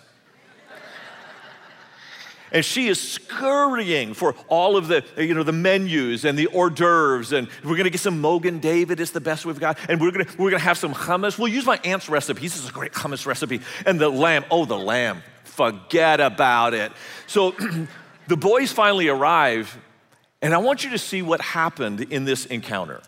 and 2.53 2.65
she 2.65 2.89
is 2.89 3.01
scurrying 3.01 4.15
for 4.15 4.35
all 4.49 4.77
of 4.77 4.89
the 4.89 5.05
you 5.17 5.35
know 5.35 5.43
the 5.43 5.53
menus 5.53 6.25
and 6.25 6.39
the 6.39 6.47
hors 6.49 6.71
d'oeuvres 6.71 7.33
and 7.33 7.49
we're 7.65 7.77
to 7.77 7.91
get 7.91 8.01
some 8.01 8.21
Mogen 8.21 8.61
David 8.61 9.01
it's 9.01 9.11
the 9.13 9.21
best 9.21 9.45
we've 9.45 9.61
got 9.61 9.79
and 9.89 10.01
we're 10.01 10.11
to 10.11 10.27
we're 10.39 10.51
to 10.51 10.59
have 10.59 10.79
some 10.79 10.95
hummus. 10.95 11.39
We'll 11.39 11.49
use 11.49 11.67
my 11.67 11.79
aunt's 11.85 12.09
recipe. 12.09 12.43
This 12.43 12.57
is 12.57 12.69
a 12.69 12.73
great 12.73 12.93
hummus 12.93 13.27
recipe. 13.27 13.61
And 13.87 14.01
the 14.01 14.09
lamb 14.09 14.45
oh 14.51 14.65
the 14.65 14.79
lamb. 14.79 15.23
Forget 15.45 16.21
about 16.21 16.75
it. 16.75 16.93
So 17.27 17.55
the 18.29 18.37
boys 18.37 18.73
finally 18.73 19.09
arrive 19.09 19.77
and 20.43 20.55
i 20.55 20.59
want 20.59 20.85
you 20.85 20.91
to 20.91 20.99
see 20.99 21.23
what 21.23 21.41
happened 21.41 22.01
in 22.01 22.25
this 22.25 22.47
encounter. 22.47 23.01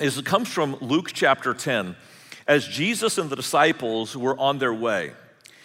Is 0.00 0.18
it 0.18 0.24
comes 0.24 0.48
from 0.48 0.76
luke 0.80 1.10
chapter 1.12 1.54
10 1.54 1.96
as 2.46 2.66
jesus 2.66 3.18
and 3.18 3.30
the 3.30 3.36
disciples 3.36 4.16
were 4.16 4.38
on 4.38 4.58
their 4.58 4.74
way 4.74 5.12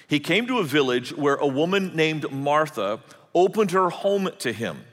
he 0.09 0.19
came 0.19 0.47
to 0.47 0.57
a 0.57 0.63
village 0.63 1.15
where 1.15 1.35
a 1.35 1.45
woman 1.45 1.95
named 1.95 2.31
Martha 2.31 2.99
opened 3.35 3.71
her 3.71 3.91
home 3.91 4.31
to 4.39 4.51
him. 4.51 4.83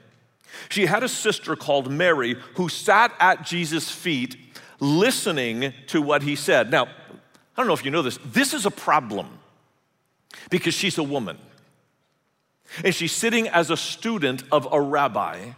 She 0.69 0.85
had 0.85 1.01
a 1.01 1.09
sister 1.09 1.55
called 1.55 1.91
Mary 1.91 2.35
who 2.55 2.69
sat 2.69 3.11
at 3.19 3.43
Jesus' 3.43 3.89
feet 3.89 4.37
listening 4.79 5.73
to 5.87 6.03
what 6.03 6.21
he 6.21 6.35
said. 6.35 6.69
Now, 6.69 6.85
I 6.85 6.87
don't 7.57 7.65
know 7.65 7.73
if 7.73 7.83
you 7.83 7.89
know 7.89 8.03
this, 8.03 8.19
this 8.25 8.53
is 8.53 8.67
a 8.67 8.71
problem 8.71 9.27
because 10.51 10.75
she's 10.75 10.99
a 10.99 11.03
woman. 11.03 11.39
And 12.83 12.93
she's 12.93 13.11
sitting 13.11 13.47
as 13.47 13.71
a 13.71 13.77
student 13.77 14.43
of 14.51 14.67
a 14.71 14.79
rabbi 14.79 15.53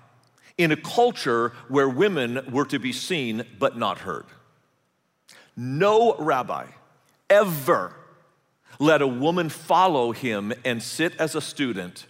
in 0.57 0.71
a 0.71 0.77
culture 0.77 1.51
where 1.67 1.89
women 1.89 2.50
were 2.50 2.65
to 2.65 2.79
be 2.79 2.93
seen 2.93 3.43
but 3.59 3.77
not 3.77 3.98
heard. 3.98 4.25
No 5.56 6.15
rabbi 6.18 6.68
ever 7.29 7.94
let 8.79 9.01
a 9.01 9.08
woman 9.08 9.50
follow 9.50 10.12
him 10.12 10.53
and 10.63 10.82
sit 10.82 11.15
as 11.18 11.36
a 11.36 11.41
student 11.41 12.06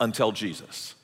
until 0.00 0.32
Jesus. 0.32 0.94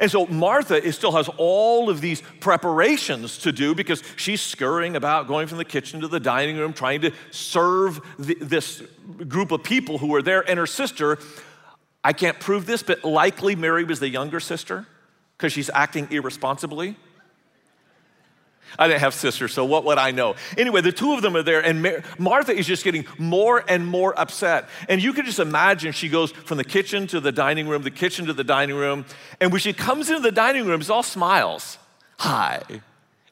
And 0.00 0.10
so 0.10 0.26
Martha 0.26 0.90
still 0.92 1.12
has 1.12 1.28
all 1.36 1.88
of 1.88 2.00
these 2.00 2.22
preparations 2.38 3.38
to 3.38 3.52
do 3.52 3.74
because 3.74 4.02
she's 4.16 4.40
scurrying 4.40 4.94
about, 4.94 5.26
going 5.26 5.46
from 5.46 5.58
the 5.58 5.64
kitchen 5.64 6.00
to 6.02 6.08
the 6.08 6.20
dining 6.20 6.58
room, 6.58 6.72
trying 6.72 7.00
to 7.00 7.12
serve 7.30 8.00
the, 8.18 8.34
this 8.34 8.82
group 9.26 9.50
of 9.50 9.62
people 9.64 9.98
who 9.98 10.14
are 10.14 10.22
there. 10.22 10.48
And 10.48 10.58
her 10.58 10.66
sister, 10.66 11.18
I 12.04 12.12
can't 12.12 12.38
prove 12.38 12.66
this, 12.66 12.82
but 12.82 13.04
likely 13.04 13.56
Mary 13.56 13.84
was 13.84 14.00
the 14.00 14.08
younger 14.08 14.38
sister 14.38 14.86
because 15.36 15.52
she's 15.52 15.70
acting 15.70 16.08
irresponsibly. 16.10 16.96
I 18.78 18.86
didn't 18.86 19.00
have 19.00 19.14
sisters, 19.14 19.52
so 19.52 19.64
what 19.64 19.84
would 19.84 19.98
I 19.98 20.10
know? 20.10 20.36
Anyway, 20.56 20.80
the 20.80 20.92
two 20.92 21.12
of 21.12 21.22
them 21.22 21.36
are 21.36 21.42
there, 21.42 21.60
and 21.64 21.82
Mar- 21.82 22.02
Martha 22.18 22.52
is 22.52 22.66
just 22.66 22.84
getting 22.84 23.04
more 23.18 23.64
and 23.68 23.86
more 23.86 24.18
upset. 24.18 24.68
And 24.88 25.02
you 25.02 25.12
can 25.12 25.26
just 25.26 25.40
imagine 25.40 25.92
she 25.92 26.08
goes 26.08 26.30
from 26.30 26.56
the 26.56 26.64
kitchen 26.64 27.06
to 27.08 27.20
the 27.20 27.32
dining 27.32 27.68
room, 27.68 27.82
the 27.82 27.90
kitchen 27.90 28.26
to 28.26 28.32
the 28.32 28.44
dining 28.44 28.76
room, 28.76 29.04
and 29.40 29.50
when 29.50 29.60
she 29.60 29.72
comes 29.72 30.08
into 30.08 30.22
the 30.22 30.32
dining 30.32 30.66
room, 30.66 30.80
it's 30.80 30.90
all 30.90 31.02
smiles. 31.02 31.78
Hi. 32.18 32.62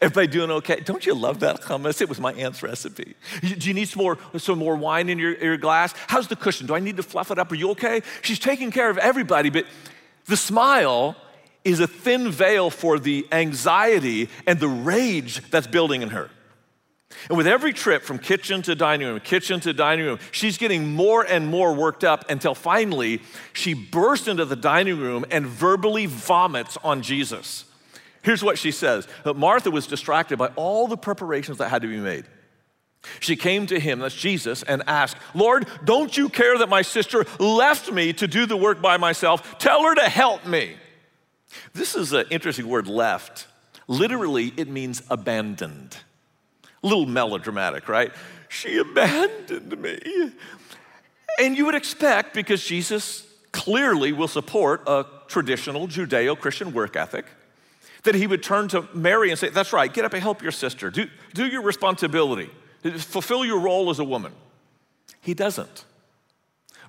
Everybody 0.00 0.28
doing 0.28 0.50
okay? 0.52 0.80
Don't 0.80 1.04
you 1.04 1.14
love 1.14 1.40
that 1.40 1.60
hummus? 1.62 2.00
It 2.00 2.08
was 2.08 2.20
my 2.20 2.32
aunt's 2.34 2.62
recipe. 2.62 3.16
Do 3.40 3.68
you 3.68 3.74
need 3.74 3.88
some 3.88 4.02
more, 4.02 4.18
some 4.36 4.58
more 4.58 4.76
wine 4.76 5.08
in 5.08 5.18
your, 5.18 5.36
your 5.42 5.56
glass? 5.56 5.92
How's 6.06 6.28
the 6.28 6.36
cushion? 6.36 6.68
Do 6.68 6.74
I 6.76 6.78
need 6.78 6.96
to 6.98 7.02
fluff 7.02 7.32
it 7.32 7.38
up? 7.38 7.50
Are 7.50 7.56
you 7.56 7.70
okay? 7.70 8.02
She's 8.22 8.38
taking 8.38 8.70
care 8.70 8.90
of 8.90 8.98
everybody, 8.98 9.50
but 9.50 9.66
the 10.26 10.36
smile 10.36 11.16
is 11.70 11.80
a 11.80 11.86
thin 11.86 12.30
veil 12.30 12.70
for 12.70 12.98
the 12.98 13.26
anxiety 13.32 14.28
and 14.46 14.58
the 14.60 14.68
rage 14.68 15.48
that's 15.50 15.66
building 15.66 16.02
in 16.02 16.10
her. 16.10 16.30
And 17.28 17.36
with 17.36 17.46
every 17.46 17.72
trip 17.72 18.02
from 18.02 18.18
kitchen 18.18 18.62
to 18.62 18.74
dining 18.74 19.08
room, 19.08 19.20
kitchen 19.20 19.60
to 19.60 19.72
dining 19.72 20.04
room, 20.04 20.18
she's 20.30 20.58
getting 20.58 20.94
more 20.94 21.22
and 21.22 21.46
more 21.48 21.72
worked 21.74 22.04
up 22.04 22.28
until 22.30 22.54
finally 22.54 23.22
she 23.52 23.74
bursts 23.74 24.28
into 24.28 24.44
the 24.44 24.56
dining 24.56 24.98
room 24.98 25.24
and 25.30 25.46
verbally 25.46 26.06
vomits 26.06 26.76
on 26.84 27.02
Jesus. 27.02 27.64
Here's 28.22 28.44
what 28.44 28.58
she 28.58 28.70
says 28.70 29.08
Martha 29.24 29.70
was 29.70 29.86
distracted 29.86 30.36
by 30.36 30.48
all 30.48 30.86
the 30.86 30.96
preparations 30.96 31.58
that 31.58 31.68
had 31.68 31.82
to 31.82 31.88
be 31.88 31.98
made. 31.98 32.24
She 33.20 33.36
came 33.36 33.66
to 33.66 33.78
him, 33.78 34.00
that's 34.00 34.14
Jesus, 34.14 34.62
and 34.62 34.82
asked, 34.86 35.16
Lord, 35.34 35.66
don't 35.84 36.14
you 36.16 36.28
care 36.28 36.58
that 36.58 36.68
my 36.68 36.82
sister 36.82 37.24
left 37.38 37.90
me 37.90 38.12
to 38.14 38.26
do 38.26 38.44
the 38.44 38.56
work 38.56 38.82
by 38.82 38.96
myself? 38.96 39.58
Tell 39.58 39.82
her 39.84 39.94
to 39.94 40.08
help 40.08 40.46
me. 40.46 40.76
This 41.72 41.94
is 41.94 42.12
an 42.12 42.26
interesting 42.30 42.68
word, 42.68 42.86
left. 42.86 43.46
Literally, 43.86 44.52
it 44.56 44.68
means 44.68 45.02
abandoned. 45.10 45.96
A 46.82 46.86
little 46.86 47.06
melodramatic, 47.06 47.88
right? 47.88 48.12
She 48.48 48.78
abandoned 48.78 49.80
me. 49.80 50.32
And 51.38 51.56
you 51.56 51.66
would 51.66 51.74
expect, 51.74 52.34
because 52.34 52.64
Jesus 52.64 53.26
clearly 53.52 54.12
will 54.12 54.28
support 54.28 54.82
a 54.86 55.06
traditional 55.26 55.88
Judeo 55.88 56.38
Christian 56.38 56.72
work 56.72 56.96
ethic, 56.96 57.26
that 58.04 58.14
he 58.14 58.26
would 58.26 58.42
turn 58.42 58.68
to 58.68 58.88
Mary 58.94 59.30
and 59.30 59.38
say, 59.38 59.48
That's 59.48 59.72
right, 59.72 59.92
get 59.92 60.04
up 60.04 60.12
and 60.12 60.22
help 60.22 60.42
your 60.42 60.52
sister. 60.52 60.90
Do, 60.90 61.06
do 61.34 61.46
your 61.46 61.62
responsibility, 61.62 62.50
fulfill 62.82 63.44
your 63.44 63.60
role 63.60 63.90
as 63.90 63.98
a 63.98 64.04
woman. 64.04 64.32
He 65.20 65.34
doesn't. 65.34 65.84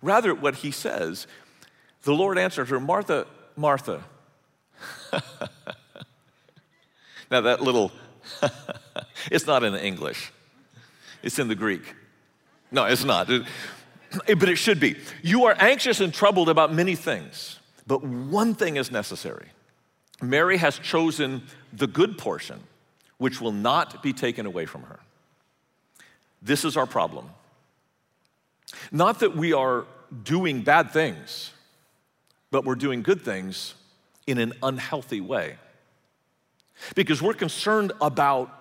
Rather, 0.01 0.34
what 0.34 0.56
he 0.56 0.72
says, 0.72 1.28
the 2.04 2.13
Lord 2.13 2.38
answered 2.38 2.70
her, 2.70 2.80
Martha, 2.80 3.28
Martha, 3.56 4.04
now, 7.31 7.41
that 7.41 7.62
little, 7.62 7.91
it's 9.31 9.48
not 9.48 9.63
in 9.63 9.74
the 9.74 9.83
English, 9.83 10.31
it's 11.24 11.39
in 11.39 11.48
the 11.48 11.55
Greek. 11.55 11.95
No, 12.71 12.86
it's 12.86 13.03
not. 13.03 13.29
It, 13.29 13.43
but 14.27 14.50
it 14.50 14.57
should 14.57 14.79
be. 14.79 14.95
You 15.21 15.45
are 15.45 15.55
anxious 15.59 16.00
and 16.00 16.13
troubled 16.13 16.50
about 16.50 16.74
many 16.74 16.95
things, 16.95 17.59
But 17.88 18.03
one 18.03 18.55
thing 18.55 18.77
is 18.77 18.91
necessary 18.91 19.48
Mary 20.21 20.57
has 20.57 20.77
chosen 20.79 21.43
the 21.71 21.88
good 21.88 22.17
portion, 22.17 22.59
which 23.17 23.39
will 23.39 23.53
not 23.53 24.03
be 24.03 24.13
taken 24.13 24.45
away 24.45 24.65
from 24.65 24.83
her. 24.83 25.00
This 26.41 26.65
is 26.65 26.77
our 26.77 26.86
problem. 26.86 27.29
Not 28.91 29.19
that 29.19 29.36
we 29.36 29.53
are 29.53 29.86
doing 30.24 30.62
bad 30.62 30.91
things, 30.91 31.51
but 32.51 32.65
we're 32.65 32.75
doing 32.75 33.01
good 33.01 33.21
things 33.21 33.75
in 34.29 34.38
an 34.38 34.53
unhealthy 34.62 35.21
way. 35.21 35.57
Because 36.95 37.21
we're 37.21 37.33
concerned 37.33 37.91
about 38.00 38.51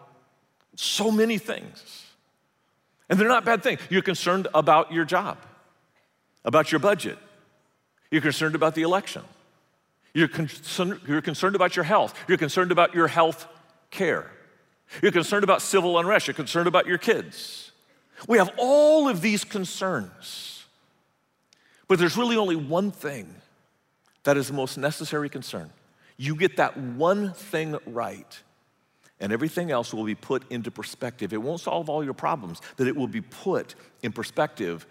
so 0.75 1.11
many 1.11 1.39
things. 1.39 2.07
And 3.09 3.19
they're 3.19 3.29
not 3.29 3.45
bad 3.45 3.63
things. 3.63 3.81
You're 3.91 4.03
concerned 4.03 4.49
about 4.55 4.93
your 4.93 5.05
job, 5.05 5.39
about 6.45 6.73
your 6.73 6.79
budget, 6.79 7.19
you're 8.11 8.23
concerned 8.23 8.55
about 8.55 8.75
the 8.75 8.83
election, 8.83 9.23
you're, 10.15 10.29
concerned, 10.29 11.01
you're 11.07 11.23
concerned 11.23 11.55
about 11.55 11.77
your 11.77 11.85
health, 11.85 12.15
you're 12.27 12.39
concerned 12.39 12.73
about 12.73 12.95
your 12.95 13.07
health 13.07 13.47
care, 13.91 14.31
you're 15.03 15.13
concerned 15.13 15.45
about 15.45 15.63
civil 15.63 15.99
unrest, 15.99 16.27
you're 16.27 16.35
concerned 16.35 16.67
about 16.67 16.87
your 16.87 16.99
kids. 16.99 17.73
We 18.27 18.39
have 18.39 18.51
all 18.57 19.09
of 19.09 19.21
these 19.21 19.45
concerns. 19.45 20.65
But 21.87 21.99
there's 21.99 22.17
really 22.17 22.37
only 22.37 22.57
one 22.57 22.91
thing 22.91 23.35
that 24.29 24.37
is 24.37 24.49
the 24.49 24.53
most 24.53 24.77
necessary 24.77 25.31
concern. 25.31 25.71
You 26.19 26.37
get 26.37 26.59
that 26.59 26.77
one 26.77 27.33
thing 27.33 27.79
right, 27.87 28.39
and 29.21 29.33
everything 29.33 29.71
else 29.71 29.95
will 29.95 30.05
be 30.05 30.15
put 30.15 30.43
into 30.51 30.71
perspective. 30.71 31.33
It 31.33 31.41
won't 31.41 31.63
solve 31.63 31.89
all 31.89 32.05
your 32.05 32.13
problems, 32.13 32.61
but 32.77 32.87
it 32.87 32.95
will 32.95 33.07
be 33.07 33.23
put 33.23 33.75
in 34.03 34.13
perspective, 34.13 34.87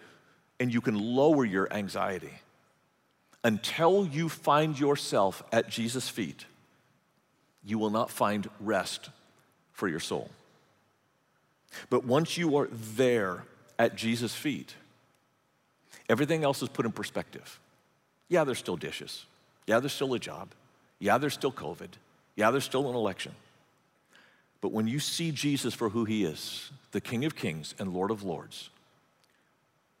and 0.58 0.74
you 0.74 0.80
can 0.80 0.98
lower 0.98 1.44
your 1.44 1.72
anxiety. 1.72 2.32
Until 3.44 4.04
you 4.08 4.28
find 4.28 4.76
yourself 4.76 5.44
at 5.52 5.68
Jesus' 5.68 6.08
feet, 6.08 6.44
you 7.64 7.78
will 7.78 7.90
not 7.90 8.10
find 8.10 8.50
rest 8.58 9.08
for 9.70 9.86
your 9.86 10.00
soul. 10.00 10.30
But 11.90 12.04
once 12.04 12.36
you 12.36 12.56
are 12.56 12.66
there 12.72 13.44
at 13.78 13.94
Jesus' 13.94 14.34
feet, 14.34 14.74
everything 16.08 16.42
else 16.42 16.60
is 16.60 16.68
put 16.68 16.86
in 16.86 16.90
perspective. 16.90 17.60
Yeah, 18.28 18.44
there's 18.44 18.58
still 18.58 18.76
dishes. 18.76 19.24
Yeah, 19.66 19.80
there's 19.80 19.92
still 19.92 20.14
a 20.14 20.18
job. 20.18 20.48
Yeah, 20.98 21.18
there's 21.18 21.34
still 21.34 21.52
COVID. 21.52 21.88
Yeah, 22.36 22.50
there's 22.50 22.64
still 22.64 22.88
an 22.88 22.94
election. 22.94 23.32
But 24.60 24.72
when 24.72 24.88
you 24.88 24.98
see 24.98 25.30
Jesus 25.30 25.74
for 25.74 25.88
who 25.88 26.04
he 26.04 26.24
is, 26.24 26.70
the 26.92 27.00
King 27.00 27.24
of 27.24 27.36
Kings 27.36 27.74
and 27.78 27.92
Lord 27.92 28.10
of 28.10 28.22
Lords, 28.22 28.70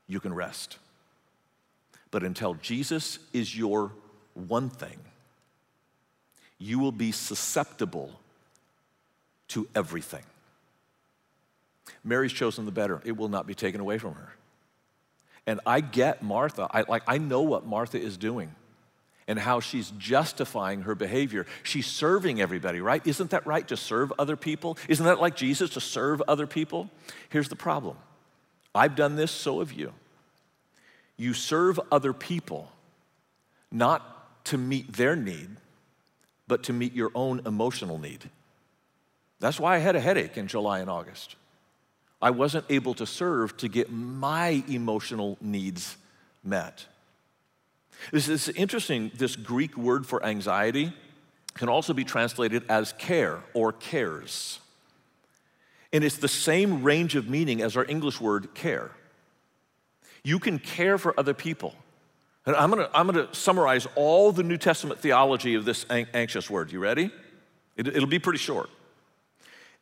you 0.06 0.20
can 0.20 0.34
rest. 0.34 0.78
But 2.10 2.22
until 2.22 2.54
Jesus 2.54 3.18
is 3.32 3.56
your 3.56 3.92
one 4.34 4.68
thing, 4.70 4.98
you 6.58 6.78
will 6.78 6.92
be 6.92 7.12
susceptible 7.12 8.10
to 9.48 9.68
everything. 9.74 10.24
Mary's 12.04 12.32
chosen 12.32 12.64
the 12.64 12.72
better. 12.72 13.00
It 13.04 13.16
will 13.16 13.28
not 13.28 13.46
be 13.46 13.54
taken 13.54 13.80
away 13.80 13.98
from 13.98 14.14
her. 14.14 14.32
And 15.48 15.60
I 15.64 15.80
get 15.80 16.22
Martha. 16.22 16.68
I, 16.70 16.82
like, 16.82 17.04
I 17.06 17.16
know 17.16 17.40
what 17.40 17.66
Martha 17.66 17.98
is 17.98 18.18
doing 18.18 18.54
and 19.26 19.38
how 19.38 19.60
she's 19.60 19.90
justifying 19.92 20.82
her 20.82 20.94
behavior. 20.94 21.46
She's 21.62 21.86
serving 21.86 22.38
everybody, 22.38 22.82
right? 22.82 23.00
Isn't 23.06 23.30
that 23.30 23.46
right 23.46 23.66
to 23.68 23.76
serve 23.76 24.12
other 24.18 24.36
people? 24.36 24.76
Isn't 24.90 25.06
that 25.06 25.22
like 25.22 25.36
Jesus 25.36 25.70
to 25.70 25.80
serve 25.80 26.22
other 26.28 26.46
people? 26.46 26.90
Here's 27.30 27.48
the 27.48 27.56
problem 27.56 27.96
I've 28.74 28.94
done 28.94 29.16
this, 29.16 29.30
so 29.30 29.60
have 29.60 29.72
you. 29.72 29.94
You 31.16 31.32
serve 31.32 31.80
other 31.90 32.12
people 32.12 32.70
not 33.72 34.44
to 34.44 34.58
meet 34.58 34.92
their 34.92 35.16
need, 35.16 35.48
but 36.46 36.62
to 36.64 36.74
meet 36.74 36.92
your 36.92 37.10
own 37.14 37.40
emotional 37.46 37.98
need. 37.98 38.28
That's 39.40 39.58
why 39.58 39.76
I 39.76 39.78
had 39.78 39.96
a 39.96 40.00
headache 40.00 40.36
in 40.36 40.46
July 40.46 40.80
and 40.80 40.90
August. 40.90 41.36
I 42.20 42.30
wasn't 42.30 42.64
able 42.68 42.94
to 42.94 43.06
serve 43.06 43.56
to 43.58 43.68
get 43.68 43.90
my 43.90 44.62
emotional 44.68 45.38
needs 45.40 45.96
met. 46.42 46.86
This 48.12 48.28
is 48.28 48.48
interesting. 48.50 49.10
This 49.14 49.36
Greek 49.36 49.76
word 49.76 50.06
for 50.06 50.24
anxiety 50.24 50.92
can 51.54 51.68
also 51.68 51.92
be 51.92 52.04
translated 52.04 52.64
as 52.68 52.92
care 52.94 53.40
or 53.54 53.72
cares. 53.72 54.60
And 55.92 56.04
it's 56.04 56.18
the 56.18 56.28
same 56.28 56.82
range 56.82 57.16
of 57.16 57.28
meaning 57.28 57.62
as 57.62 57.76
our 57.76 57.84
English 57.88 58.20
word 58.20 58.54
care. 58.54 58.90
You 60.22 60.38
can 60.38 60.58
care 60.58 60.98
for 60.98 61.18
other 61.18 61.34
people. 61.34 61.74
And 62.46 62.56
I'm 62.56 62.70
gonna, 62.70 62.88
I'm 62.94 63.06
gonna 63.06 63.28
summarize 63.32 63.86
all 63.94 64.32
the 64.32 64.42
New 64.42 64.56
Testament 64.56 65.00
theology 65.00 65.54
of 65.54 65.64
this 65.64 65.86
anxious 65.90 66.50
word. 66.50 66.72
You 66.72 66.80
ready? 66.80 67.10
It, 67.76 67.88
it'll 67.88 68.08
be 68.08 68.18
pretty 68.18 68.38
short. 68.38 68.70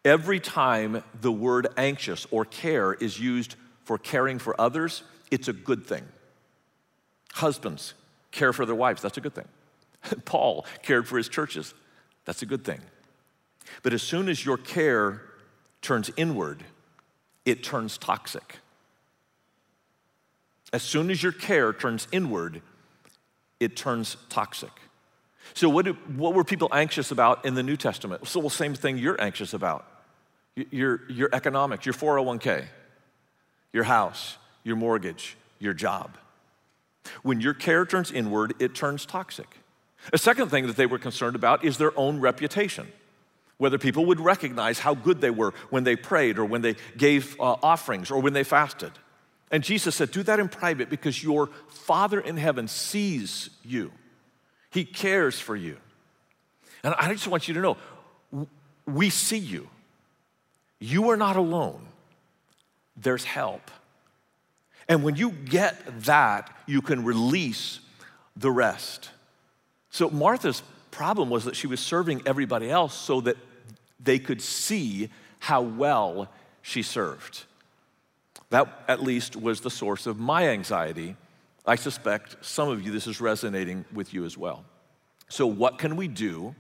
Every 0.06 0.38
time 0.38 1.02
the 1.20 1.32
word 1.32 1.66
anxious 1.76 2.28
or 2.30 2.44
care 2.44 2.94
is 2.94 3.18
used 3.18 3.56
for 3.82 3.98
caring 3.98 4.38
for 4.38 4.58
others, 4.58 5.02
it's 5.32 5.48
a 5.48 5.52
good 5.52 5.84
thing. 5.84 6.04
Husbands, 7.32 7.94
care 8.30 8.52
for 8.52 8.64
their 8.64 8.76
wives. 8.76 9.02
That's 9.02 9.16
a 9.16 9.20
good 9.20 9.34
thing. 9.34 9.48
Paul 10.24 10.64
cared 10.82 11.08
for 11.08 11.16
his 11.16 11.28
churches. 11.28 11.74
That's 12.24 12.40
a 12.40 12.46
good 12.46 12.64
thing. 12.64 12.82
But 13.82 13.94
as 13.94 14.00
soon 14.00 14.28
as 14.28 14.46
your 14.46 14.56
care 14.56 15.22
turns 15.82 16.08
inward, 16.16 16.62
it 17.44 17.64
turns 17.64 17.98
toxic. 17.98 18.58
As 20.72 20.84
soon 20.84 21.10
as 21.10 21.20
your 21.20 21.32
care 21.32 21.72
turns 21.72 22.06
inward, 22.12 22.62
it 23.58 23.74
turns 23.74 24.16
toxic. 24.28 24.70
So, 25.54 25.68
what, 25.68 25.84
do, 25.84 25.94
what 26.14 26.32
were 26.32 26.44
people 26.44 26.68
anxious 26.70 27.10
about 27.10 27.44
in 27.44 27.56
the 27.56 27.64
New 27.64 27.76
Testament? 27.76 28.28
So, 28.28 28.40
the 28.40 28.50
same 28.50 28.74
thing 28.74 28.98
you're 28.98 29.20
anxious 29.20 29.52
about 29.52 29.84
your, 30.56 31.02
your 31.10 31.28
economics, 31.32 31.86
your 31.86 31.92
401k, 31.92 32.64
your 33.72 33.84
house, 33.84 34.36
your 34.64 34.76
mortgage, 34.76 35.36
your 35.58 35.74
job. 35.74 36.16
When 37.22 37.40
your 37.40 37.54
care 37.54 37.86
turns 37.86 38.10
inward, 38.10 38.54
it 38.58 38.74
turns 38.74 39.06
toxic. 39.06 39.58
A 40.12 40.18
second 40.18 40.48
thing 40.48 40.66
that 40.66 40.76
they 40.76 40.86
were 40.86 40.98
concerned 40.98 41.36
about 41.36 41.64
is 41.64 41.78
their 41.78 41.96
own 41.98 42.20
reputation. 42.20 42.90
Whether 43.58 43.78
people 43.78 44.06
would 44.06 44.20
recognize 44.20 44.78
how 44.78 44.94
good 44.94 45.20
they 45.20 45.30
were 45.30 45.54
when 45.70 45.84
they 45.84 45.96
prayed 45.96 46.38
or 46.38 46.44
when 46.44 46.62
they 46.62 46.76
gave 46.96 47.38
uh, 47.40 47.56
offerings 47.62 48.10
or 48.10 48.20
when 48.20 48.32
they 48.32 48.44
fasted. 48.44 48.92
And 49.50 49.62
Jesus 49.62 49.94
said, 49.94 50.10
Do 50.10 50.22
that 50.24 50.40
in 50.40 50.48
private 50.48 50.90
because 50.90 51.22
your 51.22 51.48
Father 51.68 52.20
in 52.20 52.36
heaven 52.36 52.68
sees 52.68 53.50
you, 53.62 53.92
He 54.70 54.84
cares 54.84 55.38
for 55.38 55.56
you. 55.56 55.78
And 56.82 56.94
I 56.98 57.12
just 57.12 57.28
want 57.28 57.48
you 57.48 57.54
to 57.54 57.60
know 57.60 57.76
we 58.86 59.10
see 59.10 59.38
you. 59.38 59.68
You 60.78 61.10
are 61.10 61.16
not 61.16 61.36
alone, 61.36 61.86
there's 62.96 63.24
help. 63.24 63.70
And 64.88 65.02
when 65.02 65.16
you 65.16 65.30
get 65.30 66.02
that, 66.02 66.54
you 66.66 66.80
can 66.80 67.04
release 67.04 67.80
the 68.36 68.50
rest. 68.50 69.10
So 69.90 70.10
Martha's 70.10 70.62
problem 70.90 71.28
was 71.28 71.44
that 71.44 71.56
she 71.56 71.66
was 71.66 71.80
serving 71.80 72.22
everybody 72.24 72.70
else 72.70 72.94
so 72.94 73.20
that 73.22 73.36
they 73.98 74.18
could 74.18 74.40
see 74.40 75.10
how 75.40 75.60
well 75.62 76.28
she 76.62 76.82
served. 76.82 77.44
That, 78.50 78.68
at 78.86 79.02
least, 79.02 79.34
was 79.34 79.60
the 79.60 79.70
source 79.70 80.06
of 80.06 80.18
my 80.18 80.48
anxiety. 80.48 81.16
I 81.66 81.74
suspect 81.74 82.36
some 82.44 82.68
of 82.68 82.82
you, 82.82 82.92
this 82.92 83.06
is 83.06 83.20
resonating 83.20 83.84
with 83.92 84.14
you 84.14 84.24
as 84.24 84.38
well. 84.38 84.64
So, 85.28 85.46
what 85.46 85.78
can 85.78 85.96
we 85.96 86.06
do 86.06 86.54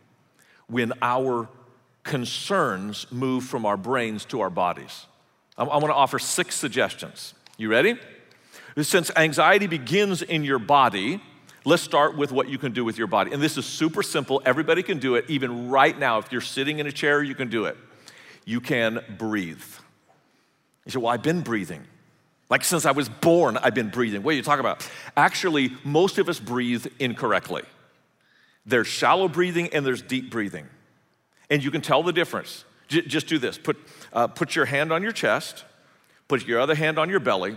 when 0.66 0.92
our 1.00 1.48
concerns 2.06 3.06
move 3.10 3.44
from 3.44 3.66
our 3.66 3.76
brains 3.76 4.24
to 4.26 4.40
our 4.40 4.48
bodies? 4.48 5.06
I, 5.58 5.64
I 5.64 5.76
want 5.76 5.86
to 5.86 5.94
offer 5.94 6.18
six 6.18 6.54
suggestions. 6.54 7.34
You 7.58 7.68
ready? 7.68 7.98
Since 8.80 9.10
anxiety 9.16 9.66
begins 9.66 10.22
in 10.22 10.44
your 10.44 10.58
body, 10.58 11.22
let's 11.64 11.82
start 11.82 12.16
with 12.16 12.32
what 12.32 12.48
you 12.48 12.58
can 12.58 12.72
do 12.72 12.84
with 12.84 12.96
your 12.96 13.06
body. 13.06 13.32
And 13.32 13.42
this 13.42 13.58
is 13.58 13.66
super 13.66 14.02
simple. 14.02 14.40
Everybody 14.44 14.82
can 14.82 14.98
do 14.98 15.14
it. 15.16 15.26
Even 15.28 15.68
right 15.68 15.98
now, 15.98 16.18
if 16.18 16.30
you're 16.30 16.40
sitting 16.40 16.78
in 16.78 16.86
a 16.86 16.92
chair, 16.92 17.22
you 17.22 17.34
can 17.34 17.48
do 17.48 17.64
it. 17.64 17.76
You 18.44 18.60
can 18.60 19.00
breathe. 19.18 19.62
You 20.84 20.92
say, 20.92 20.98
Well, 20.98 21.08
I've 21.08 21.22
been 21.22 21.40
breathing. 21.40 21.84
Like 22.48 22.64
since 22.64 22.86
I 22.86 22.92
was 22.92 23.08
born, 23.08 23.56
I've 23.56 23.74
been 23.74 23.88
breathing. 23.88 24.22
What 24.22 24.32
are 24.32 24.36
you 24.36 24.42
talking 24.42 24.60
about? 24.60 24.88
Actually, 25.16 25.72
most 25.84 26.18
of 26.18 26.28
us 26.28 26.38
breathe 26.38 26.86
incorrectly. 26.98 27.62
There's 28.64 28.86
shallow 28.86 29.28
breathing 29.28 29.68
and 29.72 29.84
there's 29.84 30.02
deep 30.02 30.30
breathing. 30.30 30.66
And 31.50 31.62
you 31.62 31.70
can 31.70 31.80
tell 31.80 32.02
the 32.02 32.12
difference. 32.12 32.64
J- 32.88 33.02
just 33.02 33.26
do 33.26 33.38
this 33.38 33.58
put, 33.58 33.76
uh, 34.12 34.26
put 34.28 34.54
your 34.54 34.64
hand 34.64 34.92
on 34.92 35.02
your 35.02 35.12
chest, 35.12 35.64
put 36.28 36.46
your 36.46 36.60
other 36.60 36.74
hand 36.74 36.98
on 36.98 37.08
your 37.08 37.20
belly, 37.20 37.56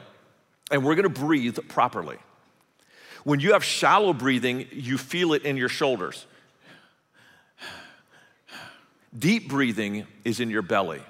and 0.72 0.84
we're 0.84 0.96
gonna 0.96 1.10
breathe 1.10 1.58
properly. 1.68 2.18
When 3.24 3.40
you 3.40 3.54
have 3.54 3.64
shallow 3.64 4.14
breathing, 4.14 4.68
you 4.72 4.98
feel 4.98 5.34
it 5.34 5.44
in 5.44 5.58
your 5.58 5.70
shoulders. 5.70 6.26
Deep 9.18 9.50
breathing 9.50 10.06
is 10.24 10.40
in 10.40 10.50
your 10.50 10.62
belly. 10.62 11.02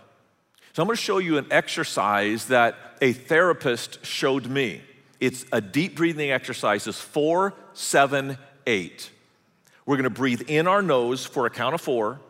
So 0.73 0.81
I'm 0.81 0.87
gonna 0.87 0.97
show 0.97 1.17
you 1.17 1.37
an 1.37 1.47
exercise 1.51 2.45
that 2.45 2.75
a 3.01 3.13
therapist 3.13 4.05
showed 4.05 4.47
me. 4.47 4.81
It's 5.19 5.45
a 5.51 5.59
deep 5.59 5.95
breathing 5.95 6.31
exercise, 6.31 6.87
it's 6.87 6.99
four, 6.99 7.53
seven, 7.73 8.37
eight. 8.65 9.11
We're 9.85 9.97
gonna 9.97 10.09
breathe 10.09 10.43
in 10.47 10.67
our 10.67 10.81
nose 10.81 11.25
for 11.25 11.45
a 11.45 11.49
count 11.49 11.75
of 11.75 11.81
four, 11.81 12.21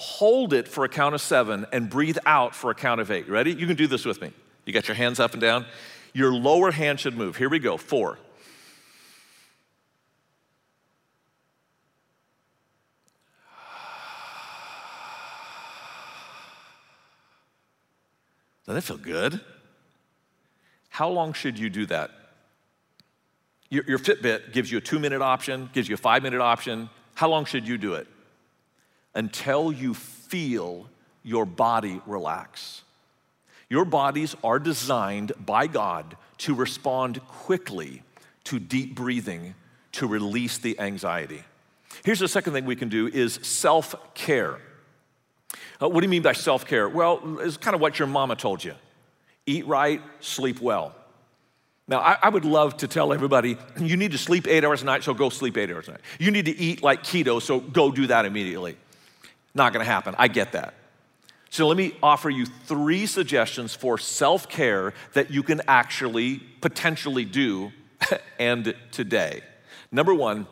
hold 0.00 0.54
it 0.54 0.66
for 0.66 0.86
a 0.86 0.88
count 0.88 1.14
of 1.14 1.20
seven, 1.20 1.66
and 1.72 1.90
breathe 1.90 2.16
out 2.24 2.54
for 2.54 2.70
a 2.70 2.74
count 2.74 3.02
of 3.02 3.10
eight. 3.10 3.28
Ready? 3.28 3.52
You 3.52 3.66
can 3.66 3.76
do 3.76 3.86
this 3.86 4.06
with 4.06 4.22
me. 4.22 4.32
You 4.64 4.72
got 4.72 4.88
your 4.88 4.94
hands 4.94 5.20
up 5.20 5.32
and 5.32 5.42
down. 5.42 5.66
Your 6.14 6.32
lower 6.32 6.70
hand 6.70 6.98
should 6.98 7.14
move. 7.14 7.36
Here 7.36 7.50
we 7.50 7.58
go. 7.58 7.76
Four. 7.76 8.18
Doesn't 18.64 18.74
that 18.74 18.82
feel 18.82 18.96
good? 18.96 19.38
How 20.88 21.10
long 21.10 21.34
should 21.34 21.58
you 21.58 21.68
do 21.68 21.84
that? 21.86 22.10
Your, 23.68 23.84
your 23.86 23.98
Fitbit 23.98 24.54
gives 24.54 24.72
you 24.72 24.78
a 24.78 24.80
two 24.80 24.98
minute 24.98 25.20
option, 25.20 25.68
gives 25.74 25.90
you 25.90 25.94
a 25.94 25.98
five 25.98 26.22
minute 26.22 26.40
option. 26.40 26.88
How 27.14 27.28
long 27.28 27.44
should 27.44 27.68
you 27.68 27.76
do 27.76 27.94
it? 27.94 28.06
Until 29.14 29.72
you 29.72 29.94
feel 29.94 30.88
your 31.22 31.44
body 31.44 32.00
relax. 32.06 32.82
Your 33.68 33.84
bodies 33.84 34.34
are 34.42 34.58
designed 34.58 35.32
by 35.44 35.66
God 35.66 36.16
to 36.38 36.54
respond 36.54 37.24
quickly 37.26 38.02
to 38.44 38.58
deep 38.58 38.94
breathing 38.94 39.54
to 39.92 40.06
release 40.06 40.58
the 40.58 40.78
anxiety. 40.80 41.42
Here's 42.04 42.20
the 42.20 42.28
second 42.28 42.52
thing 42.52 42.64
we 42.64 42.76
can 42.76 42.88
do 42.88 43.06
is 43.06 43.34
self-care. 43.42 44.58
Uh, 45.80 45.88
what 45.88 46.00
do 46.00 46.06
you 46.06 46.10
mean 46.10 46.22
by 46.22 46.32
self-care? 46.32 46.88
Well, 46.88 47.38
it's 47.40 47.56
kind 47.56 47.74
of 47.74 47.80
what 47.80 47.98
your 47.98 48.08
mama 48.08 48.36
told 48.36 48.62
you. 48.64 48.74
Eat 49.46 49.66
right, 49.66 50.00
sleep 50.20 50.60
well. 50.60 50.94
Now, 51.88 51.98
I, 51.98 52.16
I, 52.22 52.28
would 52.28 52.44
love 52.44 52.76
to 52.78 52.88
tell 52.88 53.12
everybody 53.12 53.56
you 53.80 53.96
need 53.96 54.12
to 54.12 54.18
sleep 54.18 54.46
eight 54.46 54.64
hours 54.64 54.82
a 54.82 54.84
night, 54.84 55.02
so 55.02 55.12
go 55.12 55.28
sleep 55.28 55.56
eight 55.56 55.70
hours 55.70 55.88
a 55.88 55.92
night. 55.92 56.00
You 56.20 56.30
need 56.30 56.44
to 56.44 56.56
eat 56.56 56.84
like 56.84 57.02
keto, 57.02 57.42
so 57.42 57.58
go 57.58 57.90
do 57.90 58.06
that 58.06 58.24
immediately. 58.24 58.76
Not 59.54 59.72
gonna 59.72 59.84
happen. 59.84 60.14
I 60.18 60.28
get 60.28 60.52
that. 60.52 60.74
So, 61.50 61.66
let 61.66 61.76
me 61.76 61.96
offer 62.02 62.30
you 62.30 62.46
three 62.46 63.06
suggestions 63.06 63.74
for 63.74 63.98
self 63.98 64.48
care 64.48 64.94
that 65.14 65.30
you 65.30 65.42
can 65.42 65.60
actually 65.66 66.38
potentially 66.60 67.24
do 67.24 67.72
and 68.38 68.74
today. 68.92 69.42
Number 69.90 70.14
one, 70.14 70.46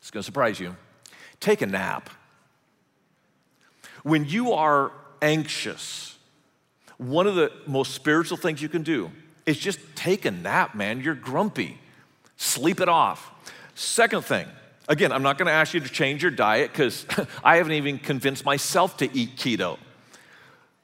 it's 0.00 0.10
gonna 0.10 0.22
surprise 0.22 0.58
you 0.58 0.76
take 1.40 1.62
a 1.62 1.66
nap. 1.66 2.10
When 4.02 4.24
you 4.26 4.52
are 4.52 4.92
anxious, 5.20 6.18
one 6.98 7.26
of 7.26 7.34
the 7.34 7.50
most 7.66 7.94
spiritual 7.94 8.36
things 8.36 8.62
you 8.62 8.68
can 8.68 8.82
do 8.82 9.10
is 9.46 9.58
just 9.58 9.78
take 9.96 10.24
a 10.24 10.30
nap, 10.30 10.74
man. 10.74 11.00
You're 11.00 11.14
grumpy. 11.14 11.78
Sleep 12.36 12.80
it 12.80 12.88
off. 12.88 13.30
Second 13.74 14.24
thing, 14.24 14.46
again, 14.90 15.12
I'm 15.12 15.22
not 15.22 15.38
gonna 15.38 15.52
ask 15.52 15.72
you 15.72 15.80
to 15.80 15.88
change 15.88 16.20
your 16.20 16.32
diet 16.32 16.70
because 16.72 17.06
I 17.44 17.56
haven't 17.56 17.72
even 17.72 17.98
convinced 17.98 18.44
myself 18.44 18.98
to 18.98 19.16
eat 19.16 19.36
keto. 19.36 19.78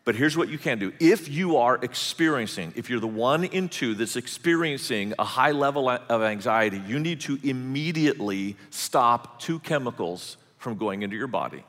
But 0.05 0.15
here's 0.15 0.37
what 0.37 0.49
you 0.49 0.57
can 0.57 0.79
do. 0.79 0.93
If 1.01 1.29
you 1.29 1.57
are 1.57 1.81
experiencing, 1.83 2.73
if 2.77 2.89
you're 2.89 3.01
the 3.01 3.09
one 3.09 3.43
in 3.43 3.69
two 3.69 3.97
that's 3.97 4.15
experiencing 4.15 5.13
a 5.19 5.25
high 5.25 5.51
level 5.51 5.91
of 5.91 6.23
anxiety, 6.23 6.81
you 6.87 7.01
need 7.01 7.21
to 7.23 7.41
immediately 7.43 8.57
stop 8.71 9.41
two 9.41 9.59
chemicals 9.59 10.37
from 10.59 10.77
going 10.77 11.03
into 11.03 11.17
your 11.17 11.27
body. 11.27 11.65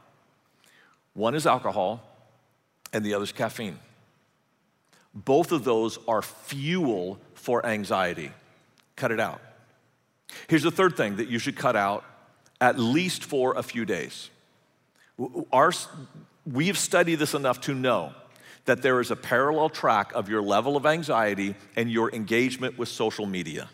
One 1.16 1.34
is 1.34 1.48
alcohol, 1.48 2.04
and 2.94 3.04
the 3.04 3.16
other 3.16 3.24
is 3.24 3.32
caffeine. 3.32 3.80
Both 5.16 5.52
of 5.52 5.64
those 5.64 5.98
are 6.08 6.22
fuel 6.22 7.20
for 7.34 7.66
anxiety. 7.66 8.32
Cut 8.96 9.12
it 9.12 9.20
out. 9.20 9.42
Here's 10.48 10.62
the 10.62 10.70
third 10.70 10.96
thing 10.96 11.16
that 11.16 11.28
you 11.28 11.40
should 11.40 11.56
cut 11.56 11.76
out 11.76 12.04
at 12.60 12.80
least 12.80 13.24
for 13.24 13.56
a 13.56 13.64
few 13.64 13.86
days. 13.86 14.30
Our, 15.52 15.72
we've 16.46 16.78
studied 16.78 17.16
this 17.16 17.34
enough 17.34 17.62
to 17.62 17.74
know 17.74 18.14
that 18.66 18.82
there 18.82 19.00
is 19.00 19.12
a 19.12 19.16
parallel 19.16 19.70
track 19.70 20.12
of 20.14 20.30
your 20.30 20.42
level 20.42 20.76
of 20.76 20.86
anxiety 20.86 21.56
and 21.76 21.90
your 21.90 22.14
engagement 22.14 22.78
with 22.78 22.90
social 22.90 23.26
media. 23.26 23.70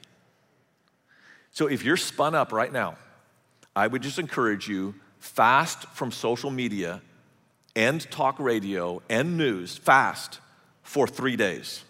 So 1.52 1.68
if 1.68 1.84
you're 1.84 1.98
spun 1.98 2.36
up 2.36 2.52
right 2.52 2.72
now, 2.72 2.98
I 3.76 3.88
would 3.88 4.04
just 4.04 4.20
encourage 4.20 4.68
you 4.68 4.96
fast 5.20 5.86
from 5.90 6.12
social 6.12 6.52
media 6.52 7.02
and 7.76 8.02
talk 8.12 8.40
radio 8.40 9.02
and 9.10 9.38
news, 9.38 9.78
fast 9.78 10.40
for 10.84 11.08
three 11.08 11.36
days. 11.36 11.84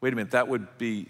Wait 0.00 0.12
a 0.12 0.16
minute, 0.16 0.32
that 0.32 0.48
would 0.48 0.78
be. 0.78 1.06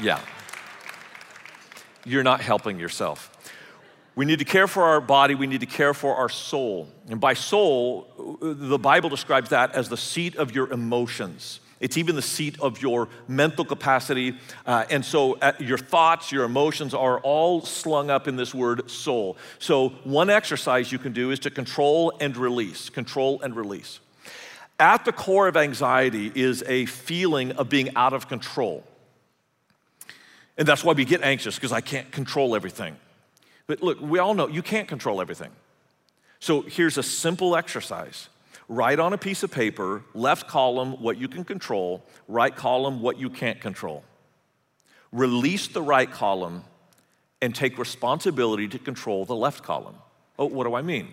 Yeah. 0.00 0.20
You're 2.04 2.22
not 2.22 2.40
helping 2.40 2.78
yourself. 2.78 3.30
We 4.16 4.24
need 4.24 4.38
to 4.38 4.44
care 4.44 4.68
for 4.68 4.84
our 4.84 5.00
body, 5.00 5.34
we 5.34 5.46
need 5.46 5.60
to 5.60 5.66
care 5.66 5.92
for 5.92 6.14
our 6.14 6.28
soul. 6.28 6.88
And 7.08 7.20
by 7.20 7.34
soul, 7.34 8.38
the 8.40 8.78
Bible 8.78 9.08
describes 9.08 9.50
that 9.50 9.74
as 9.74 9.88
the 9.88 9.96
seat 9.96 10.36
of 10.36 10.54
your 10.54 10.72
emotions. 10.72 11.60
It's 11.80 11.98
even 11.98 12.14
the 12.14 12.22
seat 12.22 12.58
of 12.60 12.80
your 12.80 13.08
mental 13.26 13.64
capacity. 13.64 14.38
Uh, 14.64 14.84
and 14.88 15.04
so 15.04 15.34
uh, 15.34 15.52
your 15.58 15.76
thoughts, 15.76 16.30
your 16.30 16.44
emotions 16.44 16.94
are 16.94 17.18
all 17.20 17.60
slung 17.60 18.08
up 18.08 18.28
in 18.28 18.36
this 18.36 18.54
word 18.54 18.88
soul. 18.88 19.36
So, 19.58 19.90
one 20.04 20.30
exercise 20.30 20.92
you 20.92 20.98
can 20.98 21.12
do 21.12 21.30
is 21.30 21.40
to 21.40 21.50
control 21.50 22.12
and 22.20 22.36
release. 22.36 22.88
Control 22.88 23.42
and 23.42 23.56
release. 23.56 24.00
At 24.78 25.04
the 25.04 25.12
core 25.12 25.48
of 25.48 25.56
anxiety 25.56 26.32
is 26.34 26.62
a 26.66 26.86
feeling 26.86 27.52
of 27.52 27.68
being 27.68 27.94
out 27.96 28.12
of 28.12 28.28
control. 28.28 28.84
And 30.56 30.68
that's 30.68 30.84
why 30.84 30.92
we 30.92 31.04
get 31.04 31.22
anxious, 31.22 31.56
because 31.56 31.72
I 31.72 31.80
can't 31.80 32.10
control 32.12 32.54
everything. 32.54 32.96
But 33.66 33.82
look, 33.82 34.00
we 34.00 34.18
all 34.18 34.34
know 34.34 34.48
you 34.48 34.62
can't 34.62 34.86
control 34.86 35.20
everything. 35.20 35.50
So 36.38 36.62
here's 36.62 36.98
a 36.98 37.02
simple 37.02 37.56
exercise 37.56 38.28
write 38.68 38.98
on 38.98 39.12
a 39.12 39.18
piece 39.18 39.42
of 39.42 39.50
paper, 39.50 40.02
left 40.14 40.48
column 40.48 40.92
what 41.02 41.18
you 41.18 41.28
can 41.28 41.44
control, 41.44 42.02
right 42.28 42.54
column 42.54 43.02
what 43.02 43.18
you 43.18 43.28
can't 43.28 43.60
control. 43.60 44.02
Release 45.12 45.68
the 45.68 45.82
right 45.82 46.10
column 46.10 46.64
and 47.42 47.54
take 47.54 47.78
responsibility 47.78 48.66
to 48.68 48.78
control 48.78 49.26
the 49.26 49.34
left 49.34 49.62
column. 49.62 49.96
Oh, 50.38 50.46
what 50.46 50.64
do 50.64 50.74
I 50.74 50.82
mean? 50.82 51.08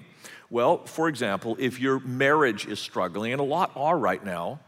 Well, 0.50 0.86
for 0.86 1.10
example, 1.10 1.58
if 1.60 1.80
your 1.80 2.00
marriage 2.00 2.66
is 2.66 2.80
struggling, 2.80 3.32
and 3.34 3.42
a 3.42 3.46
lot 3.46 3.72
are 3.76 3.98
right 3.98 4.24
now, 4.24 4.60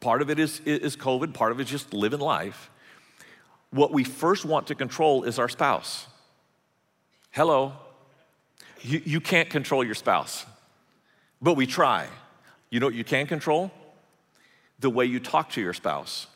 part 0.00 0.22
of 0.22 0.30
it 0.30 0.38
is, 0.38 0.60
is 0.60 0.96
COVID, 0.96 1.34
part 1.34 1.52
of 1.52 1.60
it 1.60 1.64
is 1.64 1.70
just 1.70 1.92
living 1.92 2.20
life. 2.20 2.70
What 3.70 3.92
we 3.92 4.04
first 4.04 4.44
want 4.44 4.68
to 4.68 4.74
control 4.74 5.24
is 5.24 5.38
our 5.38 5.48
spouse. 5.48 6.06
Hello. 7.30 7.72
You, 8.80 9.02
you 9.04 9.20
can't 9.20 9.50
control 9.50 9.84
your 9.84 9.94
spouse, 9.94 10.46
but 11.42 11.54
we 11.54 11.66
try. 11.66 12.06
You 12.70 12.80
know 12.80 12.86
what 12.86 12.94
you 12.94 13.04
can 13.04 13.26
control? 13.26 13.70
The 14.78 14.90
way 14.90 15.04
you 15.04 15.18
talk 15.18 15.50
to 15.52 15.60
your 15.60 15.74
spouse. 15.74 16.28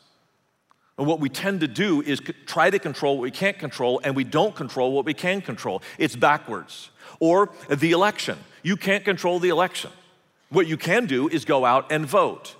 And 0.97 1.07
what 1.07 1.19
we 1.19 1.29
tend 1.29 1.61
to 1.61 1.67
do 1.67 2.01
is 2.01 2.21
try 2.45 2.69
to 2.69 2.77
control 2.77 3.17
what 3.17 3.23
we 3.23 3.31
can't 3.31 3.57
control, 3.57 3.99
and 4.03 4.15
we 4.15 4.23
don't 4.23 4.55
control 4.55 4.91
what 4.91 5.05
we 5.05 5.13
can 5.13 5.41
control. 5.41 5.81
It's 5.97 6.15
backwards. 6.15 6.91
Or 7.19 7.49
the 7.69 7.91
election. 7.91 8.37
You 8.61 8.77
can't 8.77 9.03
control 9.03 9.39
the 9.39 9.49
election. 9.49 9.91
What 10.49 10.67
you 10.67 10.77
can 10.77 11.07
do 11.07 11.29
is 11.29 11.45
go 11.45 11.65
out 11.65 11.91
and 11.91 12.05
vote. 12.05 12.55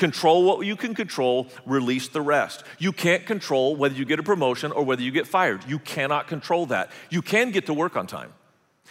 Control 0.00 0.44
what 0.44 0.64
you 0.64 0.76
can 0.76 0.94
control, 0.94 1.46
release 1.66 2.08
the 2.08 2.22
rest. 2.22 2.64
You 2.78 2.90
can't 2.90 3.26
control 3.26 3.76
whether 3.76 3.94
you 3.94 4.06
get 4.06 4.18
a 4.18 4.22
promotion 4.22 4.72
or 4.72 4.82
whether 4.82 5.02
you 5.02 5.10
get 5.10 5.26
fired. 5.26 5.62
You 5.68 5.78
cannot 5.78 6.26
control 6.26 6.64
that. 6.66 6.90
You 7.10 7.20
can 7.20 7.50
get 7.50 7.66
to 7.66 7.74
work 7.74 7.96
on 7.96 8.06
time. 8.06 8.32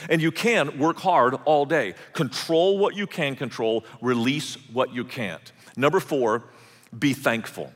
And 0.07 0.21
you 0.21 0.31
can 0.31 0.77
work 0.77 0.99
hard 0.99 1.33
all 1.45 1.65
day. 1.65 1.95
Control 2.13 2.77
what 2.77 2.95
you 2.95 3.07
can 3.07 3.35
control, 3.35 3.85
release 4.01 4.55
what 4.71 4.93
you 4.93 5.03
can't. 5.03 5.51
Number 5.75 5.99
four, 5.99 6.43
be 6.97 7.13
thankful. 7.13 7.73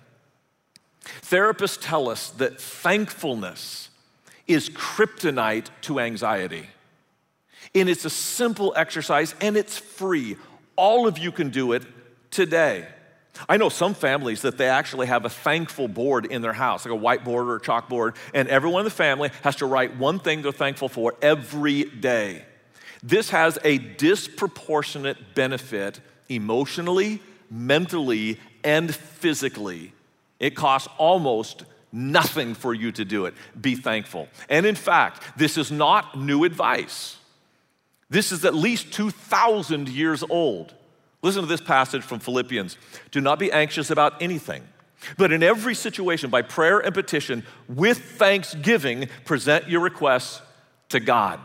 Therapists 1.24 1.80
tell 1.82 2.10
us 2.10 2.30
that 2.30 2.62
thankfulness 2.62 3.90
is 4.46 4.70
kryptonite 4.70 5.70
to 5.82 6.00
anxiety. 6.00 6.68
And 7.74 7.90
it's 7.90 8.06
a 8.06 8.12
simple 8.12 8.76
exercise 8.76 9.34
and 9.42 9.58
it's 9.58 9.80
free. 9.80 10.38
All 10.76 11.08
of 11.08 11.18
you 11.18 11.32
can 11.32 11.50
do 11.50 11.72
it 11.72 11.82
today. 12.30 12.86
I 13.50 13.58
know 13.58 13.70
some 13.70 13.94
families 13.94 14.44
that 14.44 14.58
they 14.58 14.68
actually 14.68 15.08
have 15.08 15.26
a 15.26 15.30
thankful 15.30 15.88
board 15.88 16.26
in 16.26 16.42
their 16.42 16.54
house, 16.54 16.86
like 16.86 16.94
a 16.94 16.98
whiteboard 16.98 17.48
or 17.48 17.56
a 17.56 17.60
chalkboard, 17.60 18.16
and 18.34 18.48
everyone 18.48 18.82
in 18.82 18.86
the 18.86 18.92
family 18.92 19.32
has 19.42 19.56
to 19.58 19.66
write 19.66 19.98
one 19.98 20.20
thing 20.20 20.42
they're 20.42 20.52
thankful 20.52 20.90
for 20.90 21.16
every 21.22 21.84
day. 21.84 22.46
This 23.02 23.32
has 23.32 23.58
a 23.64 23.78
disproportionate 23.78 25.36
benefit 25.36 26.00
emotionally, 26.30 27.22
mentally, 27.50 28.40
and 28.64 28.94
physically. 28.94 29.94
It 30.40 30.56
costs 30.56 30.88
almost 30.98 31.64
nothing 31.92 32.54
for 32.56 32.74
you 32.74 32.92
to 32.94 33.06
do 33.06 33.26
it. 33.26 33.34
Be 33.60 33.76
thankful. 33.76 34.28
And 34.50 34.66
in 34.66 34.76
fact, 34.76 35.38
this 35.38 35.58
is 35.58 35.72
not 35.72 36.18
new 36.18 36.44
advice. 36.44 37.18
This 38.10 38.32
is 38.32 38.46
at 38.46 38.54
least 38.54 38.94
2,000 38.94 39.90
years 39.90 40.24
old. 40.30 40.74
Listen 41.24 41.42
to 41.42 41.48
this 41.48 41.62
passage 41.62 42.04
from 42.04 42.20
Philippians. 42.20 42.78
Do 43.12 43.22
not 43.22 43.40
be 43.40 43.52
anxious 43.52 43.90
about 43.90 44.22
anything, 44.22 44.64
But 45.18 45.32
in 45.34 45.44
every 45.44 45.76
situation, 45.76 46.30
by 46.30 46.44
prayer 46.44 46.80
and 46.80 46.94
petition, 46.94 47.44
with 47.68 47.98
thanksgiving, 47.98 49.10
present 49.26 49.68
your 49.68 49.82
requests 49.82 50.42
to 50.90 51.00
God. 51.02 51.40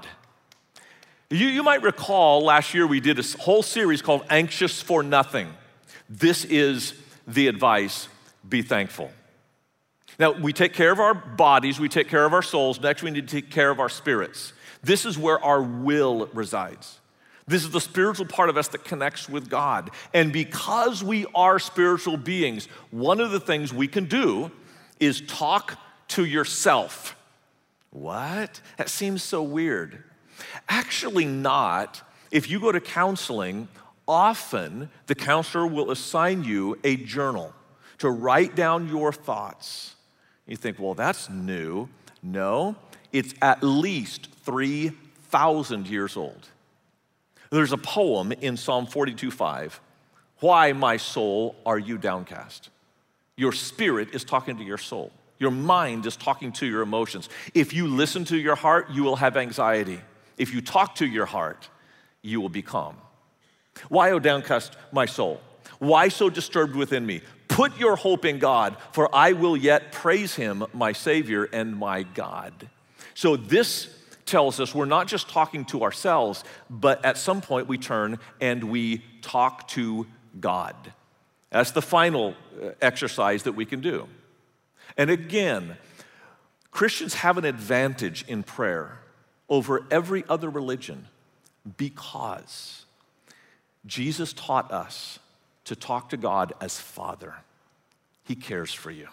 You, 1.30 1.46
you 1.48 1.62
might 1.62 1.82
recall 1.82 2.42
last 2.44 2.72
year 2.72 2.86
we 2.86 3.00
did 3.00 3.18
a 3.18 3.38
whole 3.38 3.62
series 3.62 4.00
called 4.00 4.24
Anxious 4.30 4.80
for 4.80 5.02
Nothing. 5.02 5.52
This 6.08 6.44
is 6.44 6.94
the 7.26 7.48
advice 7.48 8.08
be 8.48 8.62
thankful. 8.62 9.10
Now, 10.18 10.32
we 10.32 10.52
take 10.52 10.72
care 10.72 10.90
of 10.90 11.00
our 11.00 11.14
bodies, 11.14 11.78
we 11.78 11.88
take 11.88 12.08
care 12.08 12.24
of 12.24 12.32
our 12.32 12.42
souls. 12.42 12.80
Next, 12.80 13.02
we 13.02 13.10
need 13.10 13.28
to 13.28 13.40
take 13.40 13.50
care 13.50 13.70
of 13.70 13.78
our 13.78 13.88
spirits. 13.88 14.52
This 14.82 15.04
is 15.04 15.18
where 15.18 15.42
our 15.44 15.62
will 15.62 16.28
resides. 16.32 17.00
This 17.48 17.64
is 17.64 17.70
the 17.70 17.80
spiritual 17.80 18.26
part 18.26 18.50
of 18.50 18.56
us 18.56 18.68
that 18.68 18.84
connects 18.84 19.28
with 19.28 19.48
God. 19.48 19.90
And 20.12 20.32
because 20.32 21.02
we 21.02 21.26
are 21.34 21.58
spiritual 21.58 22.18
beings, 22.18 22.66
one 22.90 23.20
of 23.20 23.30
the 23.30 23.40
things 23.40 23.72
we 23.72 23.88
can 23.88 24.04
do 24.04 24.50
is 25.00 25.22
talk 25.22 25.78
to 26.08 26.24
yourself. 26.24 27.16
What? 27.90 28.60
That 28.76 28.90
seems 28.90 29.22
so 29.22 29.42
weird. 29.42 30.04
Actually, 30.68 31.24
not. 31.24 32.02
If 32.30 32.50
you 32.50 32.60
go 32.60 32.70
to 32.70 32.80
counseling, 32.80 33.68
often 34.06 34.90
the 35.06 35.14
counselor 35.14 35.66
will 35.66 35.90
assign 35.90 36.44
you 36.44 36.78
a 36.84 36.96
journal 36.96 37.54
to 37.98 38.10
write 38.10 38.54
down 38.54 38.88
your 38.88 39.12
thoughts. 39.12 39.94
You 40.46 40.56
think, 40.56 40.78
well, 40.78 40.94
that's 40.94 41.30
new. 41.30 41.88
No, 42.22 42.76
it's 43.12 43.34
at 43.40 43.62
least 43.62 44.28
3,000 44.44 45.86
years 45.86 46.16
old. 46.16 46.48
There's 47.50 47.72
a 47.72 47.78
poem 47.78 48.32
in 48.32 48.56
Psalm 48.56 48.86
42 48.86 49.30
5. 49.30 49.80
Why, 50.40 50.72
my 50.72 50.96
soul, 50.96 51.56
are 51.66 51.78
you 51.78 51.98
downcast? 51.98 52.70
Your 53.36 53.52
spirit 53.52 54.14
is 54.14 54.24
talking 54.24 54.56
to 54.58 54.64
your 54.64 54.78
soul. 54.78 55.12
Your 55.38 55.50
mind 55.50 56.06
is 56.06 56.16
talking 56.16 56.52
to 56.52 56.66
your 56.66 56.82
emotions. 56.82 57.28
If 57.54 57.72
you 57.72 57.86
listen 57.86 58.24
to 58.26 58.36
your 58.36 58.56
heart, 58.56 58.90
you 58.90 59.04
will 59.04 59.16
have 59.16 59.36
anxiety. 59.36 60.00
If 60.36 60.52
you 60.52 60.60
talk 60.60 60.96
to 60.96 61.06
your 61.06 61.26
heart, 61.26 61.68
you 62.22 62.40
will 62.40 62.48
be 62.48 62.62
calm. 62.62 62.96
Why, 63.88 64.10
O 64.10 64.18
downcast, 64.18 64.76
my 64.92 65.06
soul? 65.06 65.40
Why 65.78 66.08
so 66.08 66.28
disturbed 66.28 66.74
within 66.74 67.06
me? 67.06 67.22
Put 67.46 67.78
your 67.78 67.96
hope 67.96 68.24
in 68.24 68.38
God, 68.38 68.76
for 68.92 69.14
I 69.14 69.32
will 69.32 69.56
yet 69.56 69.92
praise 69.92 70.34
him, 70.34 70.64
my 70.72 70.92
Savior 70.92 71.44
and 71.52 71.76
my 71.76 72.02
God. 72.02 72.68
So, 73.14 73.36
this 73.36 73.88
tells 74.28 74.60
us 74.60 74.74
we're 74.74 74.84
not 74.84 75.08
just 75.08 75.28
talking 75.28 75.64
to 75.66 75.82
ourselves, 75.82 76.44
but 76.70 77.04
at 77.04 77.18
some 77.18 77.40
point 77.40 77.66
we 77.66 77.78
turn 77.78 78.18
and 78.40 78.64
we 78.64 79.02
talk 79.22 79.66
to 79.68 80.06
God. 80.38 80.76
That's 81.50 81.72
the 81.72 81.82
final 81.82 82.34
uh, 82.62 82.70
exercise 82.80 83.44
that 83.44 83.52
we 83.52 83.64
can 83.64 83.80
do. 83.80 84.06
And 84.96 85.10
again, 85.10 85.76
Christians 86.70 87.14
have 87.14 87.38
an 87.38 87.44
advantage 87.44 88.24
in 88.28 88.42
prayer 88.42 88.98
over 89.48 89.84
every 89.90 90.24
other 90.28 90.50
religion 90.50 91.06
because 91.76 92.84
Jesus 93.86 94.32
taught 94.32 94.70
us 94.70 95.18
to 95.64 95.74
talk 95.74 96.10
to 96.10 96.16
God 96.16 96.52
as 96.60 96.78
Father. 96.78 97.34
He 98.24 98.34
cares 98.34 98.72
for 98.72 98.90
you. 98.90 99.08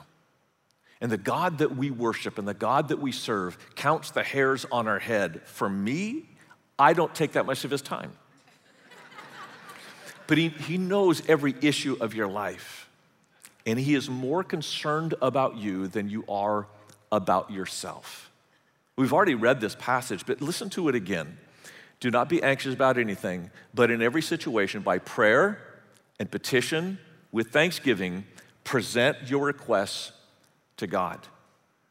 And 1.01 1.11
the 1.11 1.17
God 1.17 1.57
that 1.57 1.75
we 1.75 1.91
worship 1.91 2.37
and 2.37 2.47
the 2.47 2.53
God 2.53 2.87
that 2.87 2.99
we 2.99 3.11
serve 3.11 3.57
counts 3.75 4.11
the 4.11 4.23
hairs 4.23 4.65
on 4.71 4.87
our 4.87 4.99
head. 4.99 5.41
For 5.45 5.69
me, 5.69 6.29
I 6.79 6.93
don't 6.93 7.13
take 7.13 7.33
that 7.33 7.45
much 7.45 7.65
of 7.65 7.71
his 7.71 7.81
time. 7.81 8.11
but 10.27 10.37
he, 10.37 10.49
he 10.49 10.77
knows 10.77 11.27
every 11.27 11.53
issue 11.61 11.97
of 11.99 12.13
your 12.13 12.27
life. 12.27 12.89
And 13.65 13.79
he 13.79 13.95
is 13.95 14.09
more 14.09 14.43
concerned 14.43 15.15
about 15.21 15.57
you 15.57 15.87
than 15.87 16.09
you 16.09 16.23
are 16.29 16.67
about 17.11 17.51
yourself. 17.51 18.31
We've 18.95 19.13
already 19.13 19.35
read 19.35 19.59
this 19.59 19.75
passage, 19.75 20.25
but 20.25 20.41
listen 20.41 20.69
to 20.71 20.87
it 20.87 20.95
again. 20.95 21.37
Do 21.99 22.11
not 22.11 22.29
be 22.29 22.41
anxious 22.43 22.73
about 22.73 22.97
anything, 22.97 23.51
but 23.73 23.91
in 23.91 24.01
every 24.01 24.21
situation, 24.21 24.81
by 24.81 24.99
prayer 24.99 25.59
and 26.19 26.29
petition 26.29 26.99
with 27.31 27.49
thanksgiving, 27.49 28.25
present 28.63 29.17
your 29.29 29.45
requests 29.45 30.11
to 30.77 30.87
God. 30.87 31.19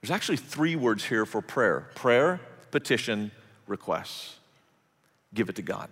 There's 0.01 0.11
actually 0.11 0.37
three 0.37 0.77
words 0.77 1.05
here 1.05 1.25
for 1.25 1.41
prayer 1.41 1.89
prayer, 1.95 2.41
petition, 2.71 3.31
requests. 3.67 4.37
Give 5.33 5.49
it 5.49 5.57
to 5.57 5.63
God. 5.63 5.91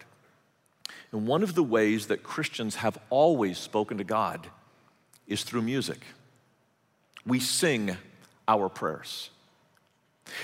And 1.12 1.26
one 1.26 1.42
of 1.42 1.54
the 1.54 1.62
ways 1.62 2.06
that 2.06 2.22
Christians 2.22 2.76
have 2.76 2.98
always 3.10 3.58
spoken 3.58 3.98
to 3.98 4.04
God 4.04 4.46
is 5.26 5.42
through 5.42 5.62
music. 5.62 6.00
We 7.26 7.40
sing 7.40 7.96
our 8.48 8.68
prayers. 8.68 9.30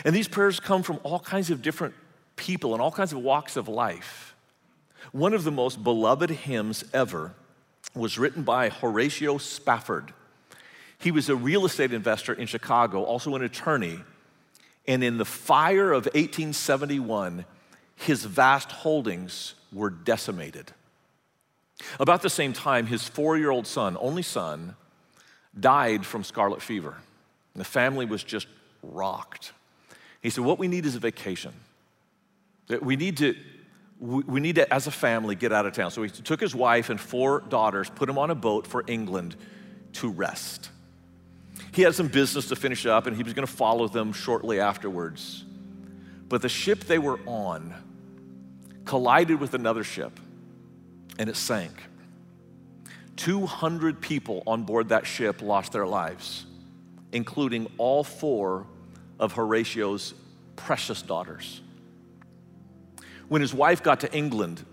And 0.05 0.15
these 0.15 0.29
prayers 0.29 0.61
come 0.61 0.83
from 0.83 1.01
all 1.03 1.21
kinds 1.21 1.51
of 1.51 1.63
different 1.63 1.95
people 2.37 2.73
and 2.73 2.83
all 2.83 2.93
kinds 2.93 3.13
of 3.13 3.21
walks 3.21 3.57
of 3.57 3.69
life. 3.69 4.35
One 5.13 5.33
of 5.35 5.45
the 5.45 5.51
most 5.51 5.83
beloved 5.83 6.31
hymns 6.31 6.85
ever 6.93 7.35
was 7.95 8.19
written 8.19 8.43
by 8.43 8.69
Horatio 8.69 9.39
Spafford. 9.39 10.13
He 10.99 11.11
was 11.11 11.29
a 11.29 11.37
real 11.37 11.65
estate 11.65 11.93
investor 11.93 12.33
in 12.33 12.47
Chicago, 12.47 13.05
also 13.05 13.35
an 13.35 13.43
attorney. 13.43 14.01
And 14.87 15.05
in 15.05 15.19
the 15.19 15.25
fire 15.25 15.93
of 15.93 16.07
1871, 16.07 17.45
his 17.95 18.25
vast 18.25 18.73
holdings 18.73 19.55
were 19.73 19.91
decimated. 19.91 20.73
About 22.01 22.23
the 22.23 22.31
same 22.31 22.53
time, 22.53 22.87
his 22.87 23.07
four 23.07 23.37
year 23.37 23.51
old 23.51 23.67
son, 23.67 23.97
only 24.01 24.23
son, 24.23 24.75
died 25.59 26.05
from 26.05 26.25
scarlet 26.25 26.63
fever. 26.63 26.97
And 27.55 27.61
the 27.61 27.65
family 27.65 28.05
was 28.05 28.25
just 28.25 28.49
rocked. 28.83 29.53
He 30.23 30.31
said, 30.31 30.45
What 30.45 30.59
we 30.59 30.69
need 30.69 30.87
is 30.87 30.97
a 30.97 30.99
vacation. 30.99 31.53
We 32.83 32.97
need 32.97 33.19
to, 33.19 33.35
we 34.01 34.41
need 34.41 34.57
to, 34.57 34.73
as 34.73 34.87
a 34.87 34.91
family, 34.91 35.35
get 35.35 35.53
out 35.53 35.65
of 35.65 35.73
town. 35.73 35.91
So 35.91 36.03
he 36.03 36.11
took 36.11 36.41
his 36.41 36.55
wife 36.55 36.91
and 36.91 37.01
four 37.01 37.41
daughters, 37.49 37.89
put 37.89 38.07
them 38.07 38.19
on 38.19 38.31
a 38.31 38.35
boat 38.35 38.67
for 38.67 38.85
England 38.87 39.37
to 39.95 40.11
rest. 40.11 40.71
He 41.73 41.83
had 41.83 41.95
some 41.95 42.09
business 42.09 42.49
to 42.49 42.57
finish 42.57 42.87
up, 42.87 43.07
and 43.07 43.17
he 43.17 43.23
was 43.23 43.35
going 43.35 43.47
to 43.47 43.53
follow 43.53 43.89
them 43.89 44.13
shortly 44.13 44.61
afterwards. 44.61 45.45
But 46.29 46.43
the 46.43 46.49
ship 46.49 46.81
they 46.81 46.99
were 46.99 47.19
on 47.27 47.75
collided 48.85 49.39
with 49.39 49.55
another 49.55 49.85
ship, 49.85 50.19
and 51.19 51.29
it 51.29 51.37
sank. 51.37 51.75
200 53.17 54.01
people 54.01 54.43
on 54.47 54.63
board 54.63 54.91
that 54.91 55.07
ship 55.07 55.43
lost 55.43 55.73
their 55.73 55.87
lives, 55.87 56.47
including 57.13 57.71
all 57.77 58.05
four 58.05 58.67
of 59.19 59.33
Horatio's 59.33 60.15
precious 60.57 61.03
daughters. 61.03 61.61
When 63.29 63.43
his 63.43 63.53
wife 63.53 63.83
got 63.83 64.01
to 64.01 64.15
England, 64.15 64.65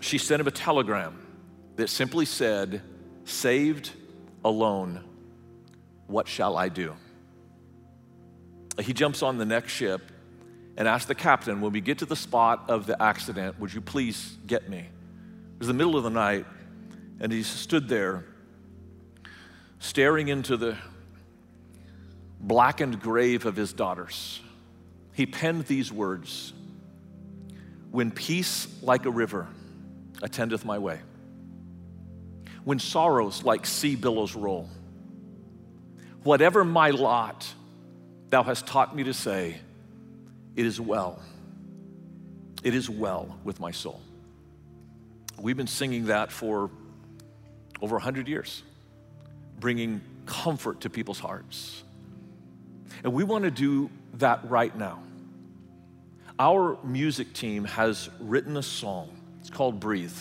she 0.00 0.18
sent 0.18 0.40
him 0.40 0.46
a 0.46 0.52
telegram 0.52 1.18
that 1.76 1.88
simply 1.88 2.26
said, 2.26 2.82
Saved, 3.24 3.90
alone, 4.44 5.02
what 6.06 6.28
shall 6.28 6.56
I 6.56 6.68
do? 6.68 6.94
He 8.80 8.92
jumps 8.92 9.22
on 9.22 9.38
the 9.38 9.44
next 9.44 9.72
ship 9.72 10.02
and 10.76 10.86
asks 10.86 11.06
the 11.06 11.14
captain, 11.14 11.60
When 11.60 11.72
we 11.72 11.80
get 11.80 11.98
to 11.98 12.06
the 12.06 12.16
spot 12.16 12.64
of 12.68 12.86
the 12.86 13.00
accident, 13.02 13.58
would 13.58 13.72
you 13.72 13.80
please 13.80 14.36
get 14.46 14.68
me? 14.68 14.78
It 14.78 15.58
was 15.58 15.68
the 15.68 15.74
middle 15.74 15.96
of 15.96 16.04
the 16.04 16.10
night, 16.10 16.44
and 17.20 17.32
he 17.32 17.42
stood 17.42 17.88
there 17.88 18.24
staring 19.78 20.28
into 20.28 20.56
the 20.56 20.76
blackened 22.40 23.00
grave 23.00 23.46
of 23.46 23.56
his 23.56 23.72
daughters. 23.72 24.40
He 25.14 25.26
penned 25.26 25.64
these 25.64 25.90
words 25.90 26.52
When 27.90 28.10
peace 28.10 28.68
like 28.82 29.06
a 29.06 29.10
river 29.10 29.48
attendeth 30.22 30.64
my 30.64 30.78
way, 30.78 31.00
when 32.64 32.78
sorrows 32.78 33.44
like 33.44 33.64
sea 33.64 33.96
billows 33.96 34.34
roll, 34.34 34.68
whatever 36.26 36.64
my 36.64 36.90
lot, 36.90 37.46
thou 38.30 38.42
hast 38.42 38.66
taught 38.66 38.94
me 38.94 39.04
to 39.04 39.14
say, 39.14 39.56
It 40.56 40.66
is 40.66 40.80
well. 40.80 41.22
It 42.64 42.74
is 42.74 42.90
well 42.90 43.38
with 43.44 43.60
my 43.60 43.70
soul. 43.70 44.00
We've 45.38 45.56
been 45.56 45.68
singing 45.68 46.06
that 46.06 46.32
for 46.32 46.70
over 47.80 47.94
100 47.94 48.26
years, 48.26 48.62
bringing 49.60 50.00
comfort 50.24 50.80
to 50.80 50.90
people's 50.90 51.20
hearts. 51.20 51.84
And 53.04 53.12
we 53.12 53.22
want 53.22 53.44
to 53.44 53.50
do 53.50 53.90
that 54.14 54.50
right 54.50 54.76
now. 54.76 55.02
Our 56.38 56.76
music 56.82 57.34
team 57.34 57.64
has 57.64 58.10
written 58.18 58.56
a 58.56 58.62
song. 58.62 59.16
It's 59.40 59.50
called 59.50 59.78
Breathe. 59.78 60.16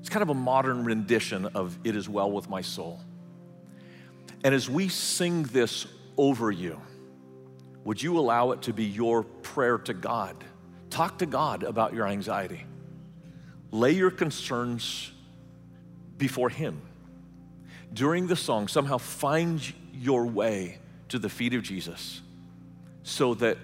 It's 0.00 0.08
kind 0.08 0.22
of 0.22 0.28
a 0.28 0.34
modern 0.34 0.84
rendition 0.84 1.46
of 1.46 1.78
It 1.84 1.96
Is 1.96 2.08
Well 2.08 2.30
With 2.30 2.50
My 2.50 2.60
Soul. 2.60 3.00
And 4.44 4.54
as 4.54 4.68
we 4.68 4.88
sing 4.88 5.44
this 5.44 5.86
over 6.16 6.50
you, 6.50 6.80
would 7.84 8.02
you 8.02 8.18
allow 8.18 8.52
it 8.52 8.62
to 8.62 8.72
be 8.72 8.84
your 8.84 9.22
prayer 9.22 9.78
to 9.78 9.94
God? 9.94 10.36
Talk 10.90 11.18
to 11.18 11.26
God 11.26 11.62
about 11.62 11.94
your 11.94 12.06
anxiety. 12.06 12.64
Lay 13.70 13.92
your 13.92 14.10
concerns 14.10 15.10
before 16.18 16.50
Him. 16.50 16.80
during 17.92 18.26
the 18.26 18.36
song, 18.36 18.68
somehow 18.68 18.98
find 18.98 19.60
your 19.92 20.26
way 20.26 20.78
to 21.08 21.18
the 21.18 21.28
feet 21.28 21.54
of 21.54 21.62
Jesus 21.62 22.22
so 23.02 23.34
that 23.34 23.58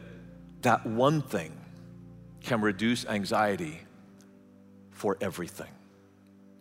that 0.62 0.84
one 0.84 1.22
thing 1.22 1.52
can 2.42 2.60
reduce 2.60 3.06
anxiety 3.06 3.80
for 4.90 5.16
everything. 5.20 5.70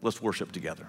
Let's 0.01 0.21
worship 0.21 0.51
together. 0.51 0.87